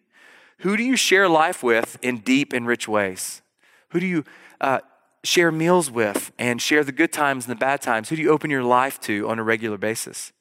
Who 0.60 0.76
do 0.76 0.84
you 0.84 0.98
share 0.98 1.30
life 1.30 1.64
with 1.64 1.98
in 2.02 2.18
deep 2.18 2.52
and 2.52 2.68
rich 2.68 2.88
ways? 2.88 3.42
Who 3.90 4.00
do 4.00 4.08
you 4.08 4.26
uh, 4.60 4.80
share 5.24 5.52
meals 5.52 5.92
with 5.92 6.32
and 6.38 6.62
share 6.62 6.84
the 6.84 6.92
good 6.92 7.12
times 7.12 7.46
and 7.46 7.52
the 7.52 7.60
bad 7.60 7.82
times? 7.82 8.10
Who 8.10 8.16
do 8.16 8.22
you 8.22 8.30
open 8.30 8.50
your 8.50 8.64
life 8.64 9.00
to 9.02 9.28
on 9.30 9.40
a 9.40 9.44
regular 9.44 9.78
basis? 9.78 10.32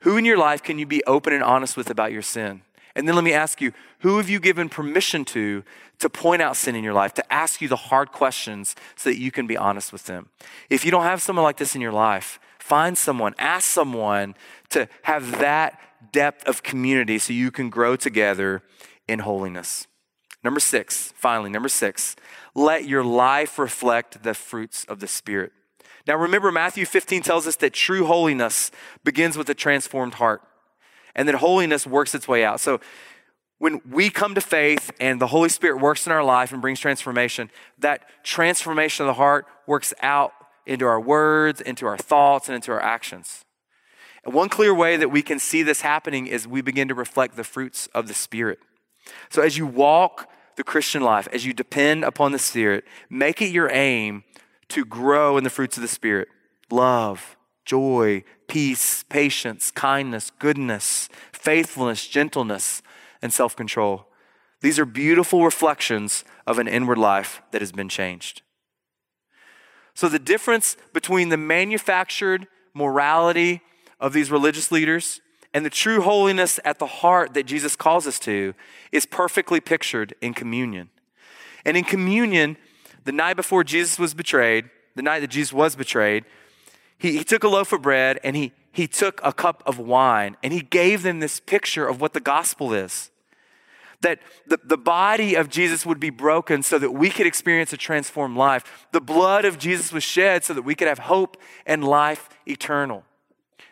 Who 0.00 0.16
in 0.16 0.24
your 0.24 0.38
life 0.38 0.62
can 0.62 0.78
you 0.78 0.86
be 0.86 1.02
open 1.04 1.32
and 1.32 1.42
honest 1.42 1.76
with 1.76 1.90
about 1.90 2.12
your 2.12 2.22
sin? 2.22 2.62
And 2.94 3.08
then 3.08 3.14
let 3.14 3.24
me 3.24 3.32
ask 3.32 3.60
you, 3.60 3.72
who 4.00 4.18
have 4.18 4.28
you 4.28 4.40
given 4.40 4.68
permission 4.68 5.24
to 5.26 5.64
to 5.98 6.10
point 6.10 6.42
out 6.42 6.56
sin 6.56 6.74
in 6.74 6.82
your 6.82 6.92
life, 6.92 7.14
to 7.14 7.32
ask 7.32 7.60
you 7.60 7.68
the 7.68 7.76
hard 7.76 8.10
questions 8.10 8.74
so 8.96 9.08
that 9.08 9.18
you 9.18 9.30
can 9.30 9.46
be 9.46 9.56
honest 9.56 9.92
with 9.92 10.06
them? 10.06 10.28
If 10.68 10.84
you 10.84 10.90
don't 10.90 11.04
have 11.04 11.22
someone 11.22 11.44
like 11.44 11.58
this 11.58 11.74
in 11.76 11.80
your 11.80 11.92
life, 11.92 12.40
find 12.58 12.98
someone, 12.98 13.34
ask 13.38 13.68
someone 13.68 14.34
to 14.70 14.88
have 15.02 15.38
that 15.38 15.78
depth 16.10 16.46
of 16.48 16.62
community 16.62 17.18
so 17.18 17.32
you 17.32 17.50
can 17.50 17.70
grow 17.70 17.94
together 17.94 18.62
in 19.06 19.20
holiness. 19.20 19.86
Number 20.44 20.60
six, 20.60 21.12
finally, 21.16 21.50
number 21.50 21.68
six, 21.68 22.16
let 22.54 22.86
your 22.86 23.04
life 23.04 23.58
reflect 23.58 24.22
the 24.22 24.34
fruits 24.34 24.84
of 24.84 25.00
the 25.00 25.06
Spirit. 25.06 25.52
Now, 26.06 26.16
remember, 26.16 26.50
Matthew 26.50 26.84
15 26.84 27.22
tells 27.22 27.46
us 27.46 27.56
that 27.56 27.72
true 27.72 28.06
holiness 28.06 28.70
begins 29.04 29.38
with 29.38 29.48
a 29.48 29.54
transformed 29.54 30.14
heart 30.14 30.42
and 31.14 31.28
that 31.28 31.36
holiness 31.36 31.86
works 31.86 32.14
its 32.14 32.26
way 32.26 32.44
out. 32.44 32.60
So, 32.60 32.80
when 33.58 33.80
we 33.88 34.10
come 34.10 34.34
to 34.34 34.40
faith 34.40 34.90
and 34.98 35.20
the 35.20 35.28
Holy 35.28 35.48
Spirit 35.48 35.80
works 35.80 36.04
in 36.04 36.12
our 36.12 36.24
life 36.24 36.50
and 36.50 36.60
brings 36.60 36.80
transformation, 36.80 37.48
that 37.78 38.02
transformation 38.24 39.04
of 39.04 39.06
the 39.06 39.14
heart 39.14 39.46
works 39.68 39.94
out 40.02 40.32
into 40.66 40.84
our 40.84 41.00
words, 41.00 41.60
into 41.60 41.86
our 41.86 41.96
thoughts, 41.96 42.48
and 42.48 42.56
into 42.56 42.72
our 42.72 42.82
actions. 42.82 43.44
And 44.24 44.34
one 44.34 44.48
clear 44.48 44.74
way 44.74 44.96
that 44.96 45.10
we 45.12 45.22
can 45.22 45.38
see 45.38 45.62
this 45.62 45.82
happening 45.82 46.26
is 46.26 46.48
we 46.48 46.60
begin 46.60 46.88
to 46.88 46.94
reflect 46.94 47.36
the 47.36 47.44
fruits 47.44 47.86
of 47.94 48.08
the 48.08 48.14
Spirit. 48.14 48.58
So 49.30 49.42
as 49.42 49.56
you 49.56 49.66
walk 49.66 50.28
the 50.56 50.64
Christian 50.64 51.02
life, 51.02 51.28
as 51.32 51.44
you 51.44 51.52
depend 51.52 52.04
upon 52.04 52.32
the 52.32 52.38
Spirit, 52.38 52.84
make 53.08 53.40
it 53.40 53.50
your 53.50 53.70
aim 53.70 54.24
to 54.68 54.84
grow 54.84 55.36
in 55.36 55.44
the 55.44 55.50
fruits 55.50 55.76
of 55.76 55.82
the 55.82 55.88
Spirit 55.88 56.28
love, 56.70 57.36
joy, 57.64 58.24
peace, 58.48 59.02
patience, 59.04 59.70
kindness, 59.70 60.30
goodness, 60.38 61.08
faithfulness, 61.32 62.06
gentleness, 62.06 62.82
and 63.20 63.32
self 63.32 63.54
control. 63.54 64.06
These 64.60 64.78
are 64.78 64.84
beautiful 64.84 65.44
reflections 65.44 66.24
of 66.46 66.58
an 66.58 66.68
inward 66.68 66.98
life 66.98 67.42
that 67.50 67.60
has 67.60 67.72
been 67.72 67.88
changed. 67.88 68.42
So, 69.94 70.08
the 70.08 70.18
difference 70.18 70.76
between 70.92 71.28
the 71.28 71.36
manufactured 71.36 72.46
morality 72.74 73.60
of 74.00 74.12
these 74.12 74.30
religious 74.30 74.72
leaders 74.72 75.20
and 75.54 75.64
the 75.64 75.70
true 75.70 76.00
holiness 76.00 76.58
at 76.64 76.78
the 76.78 76.86
heart 76.86 77.34
that 77.34 77.44
Jesus 77.44 77.76
calls 77.76 78.06
us 78.06 78.18
to 78.20 78.54
is 78.90 79.06
perfectly 79.06 79.60
pictured 79.60 80.14
in 80.20 80.34
communion. 80.34 80.88
And 81.64 81.76
in 81.76 81.84
communion, 81.84 82.56
the 83.04 83.12
night 83.12 83.34
before 83.34 83.64
Jesus 83.64 83.98
was 83.98 84.14
betrayed, 84.14 84.70
the 84.94 85.02
night 85.02 85.20
that 85.20 85.30
Jesus 85.30 85.52
was 85.52 85.76
betrayed, 85.76 86.24
he, 86.98 87.18
he 87.18 87.24
took 87.24 87.44
a 87.44 87.48
loaf 87.48 87.72
of 87.72 87.82
bread 87.82 88.18
and 88.24 88.36
he, 88.36 88.52
he 88.72 88.86
took 88.86 89.20
a 89.24 89.32
cup 89.32 89.62
of 89.66 89.78
wine 89.78 90.36
and 90.42 90.52
he 90.52 90.60
gave 90.60 91.02
them 91.02 91.20
this 91.20 91.40
picture 91.40 91.86
of 91.86 92.00
what 92.00 92.12
the 92.14 92.20
gospel 92.20 92.72
is. 92.72 93.10
That 94.00 94.18
the, 94.46 94.58
the 94.64 94.78
body 94.78 95.36
of 95.36 95.48
Jesus 95.48 95.86
would 95.86 96.00
be 96.00 96.10
broken 96.10 96.62
so 96.62 96.78
that 96.78 96.90
we 96.90 97.08
could 97.08 97.26
experience 97.26 97.72
a 97.72 97.76
transformed 97.76 98.36
life. 98.36 98.86
The 98.90 99.00
blood 99.00 99.44
of 99.44 99.58
Jesus 99.58 99.92
was 99.92 100.02
shed 100.02 100.44
so 100.44 100.54
that 100.54 100.62
we 100.62 100.74
could 100.74 100.88
have 100.88 101.00
hope 101.00 101.36
and 101.66 101.84
life 101.84 102.28
eternal. 102.46 103.04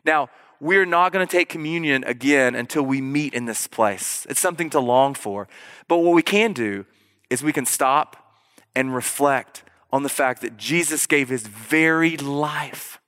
Now, 0.05 0.31
we're 0.61 0.85
not 0.85 1.12
going 1.12 1.27
to 1.27 1.31
take 1.31 1.49
communion 1.49 2.05
again 2.05 2.55
until 2.55 2.83
we 2.83 3.01
meet 3.01 3.35
in 3.35 3.46
this 3.46 3.66
place. 3.66 4.27
It's 4.29 4.40
something 4.40 4.70
to 4.70 4.81
long 4.81 5.14
for. 5.14 5.49
But 5.88 5.99
what 5.99 6.14
we 6.14 6.23
can 6.23 6.53
do 6.53 6.85
is 7.31 7.42
we 7.42 7.53
can 7.53 7.66
stop 7.66 8.35
and 8.77 8.94
reflect 8.94 9.62
on 9.92 10.03
the 10.03 10.09
fact 10.09 10.42
that 10.42 10.57
Jesus 10.57 11.07
gave 11.07 11.29
his 11.29 11.46
very 11.46 12.16
life, 12.16 13.01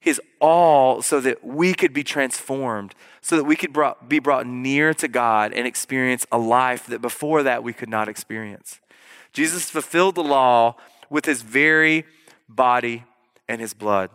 his 0.00 0.20
all, 0.40 1.02
so 1.02 1.20
that 1.20 1.44
we 1.44 1.74
could 1.74 1.92
be 1.92 2.04
transformed, 2.04 2.94
so 3.20 3.36
that 3.36 3.44
we 3.44 3.56
could 3.56 3.72
brought, 3.72 4.08
be 4.08 4.18
brought 4.18 4.46
near 4.46 4.94
to 4.94 5.08
God 5.08 5.52
and 5.52 5.66
experience 5.66 6.26
a 6.30 6.38
life 6.38 6.86
that 6.86 7.02
before 7.02 7.42
that 7.42 7.62
we 7.62 7.72
could 7.72 7.90
not 7.90 8.08
experience. 8.08 8.80
Jesus 9.32 9.68
fulfilled 9.68 10.14
the 10.14 10.22
law 10.22 10.76
with 11.10 11.26
his 11.26 11.42
very 11.42 12.04
body 12.48 13.04
and 13.48 13.60
his 13.60 13.74
blood. 13.74 14.10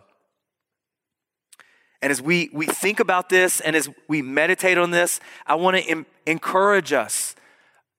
And 2.04 2.10
as 2.10 2.20
we, 2.20 2.50
we 2.52 2.66
think 2.66 3.00
about 3.00 3.30
this 3.30 3.60
and 3.60 3.74
as 3.74 3.88
we 4.08 4.20
meditate 4.20 4.76
on 4.76 4.90
this, 4.90 5.20
I 5.46 5.54
want 5.54 5.78
to 5.78 5.82
Im- 5.84 6.04
encourage 6.26 6.92
us. 6.92 7.34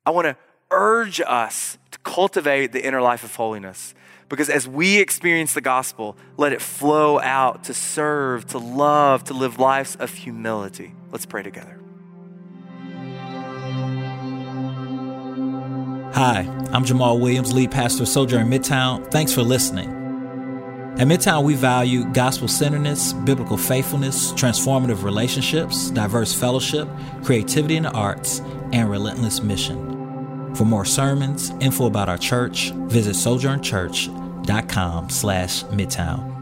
I 0.06 0.12
want 0.12 0.26
to 0.26 0.38
urge 0.70 1.22
us 1.22 1.80
to 1.90 1.98
cultivate 1.98 2.72
the 2.72 2.86
inner 2.86 3.02
life 3.02 3.24
of 3.24 3.34
holiness. 3.34 3.96
Because 4.30 4.48
as 4.48 4.68
we 4.68 5.00
experience 5.00 5.56
the 5.56 5.62
gospel, 5.62 6.18
let 6.38 6.54
it 6.54 6.62
flow 6.62 7.20
out 7.20 7.64
to 7.64 7.74
serve, 7.74 8.46
to 8.50 8.60
love, 8.60 9.24
to 9.24 9.34
live 9.34 9.58
lives 9.58 9.96
of 9.96 10.14
humility. 10.14 10.94
Let's 11.12 11.26
pray 11.26 11.42
together. 11.42 11.80
Hi, 16.14 16.48
I'm 16.72 16.86
Jamal 16.86 17.18
Williams, 17.18 17.56
lead 17.56 17.72
pastor 17.72 18.04
of 18.04 18.10
Sojourn 18.10 18.52
Midtown. 18.52 19.10
Thanks 19.10 19.34
for 19.34 19.42
listening. 19.42 19.95
At 20.98 21.08
Midtown, 21.08 21.44
we 21.44 21.56
value 21.56 22.06
gospel 22.14 22.48
centeredness, 22.48 23.12
biblical 23.12 23.58
faithfulness, 23.58 24.32
transformative 24.32 25.04
relationships, 25.04 25.90
diverse 25.90 26.34
fellowship, 26.34 26.88
creativity 27.22 27.76
in 27.76 27.84
the 27.84 27.92
arts, 27.92 28.40
and 28.72 28.90
relentless 28.90 29.42
mission. 29.42 30.56
For 30.56 30.64
more 30.64 30.86
sermons, 30.86 31.50
info 31.60 31.88
about 31.88 32.08
our 32.08 32.18
church, 32.18 32.72
visit 32.88 33.16
sojournchurch.com 33.16 35.10
slash 35.10 35.64
midtown. 35.66 36.35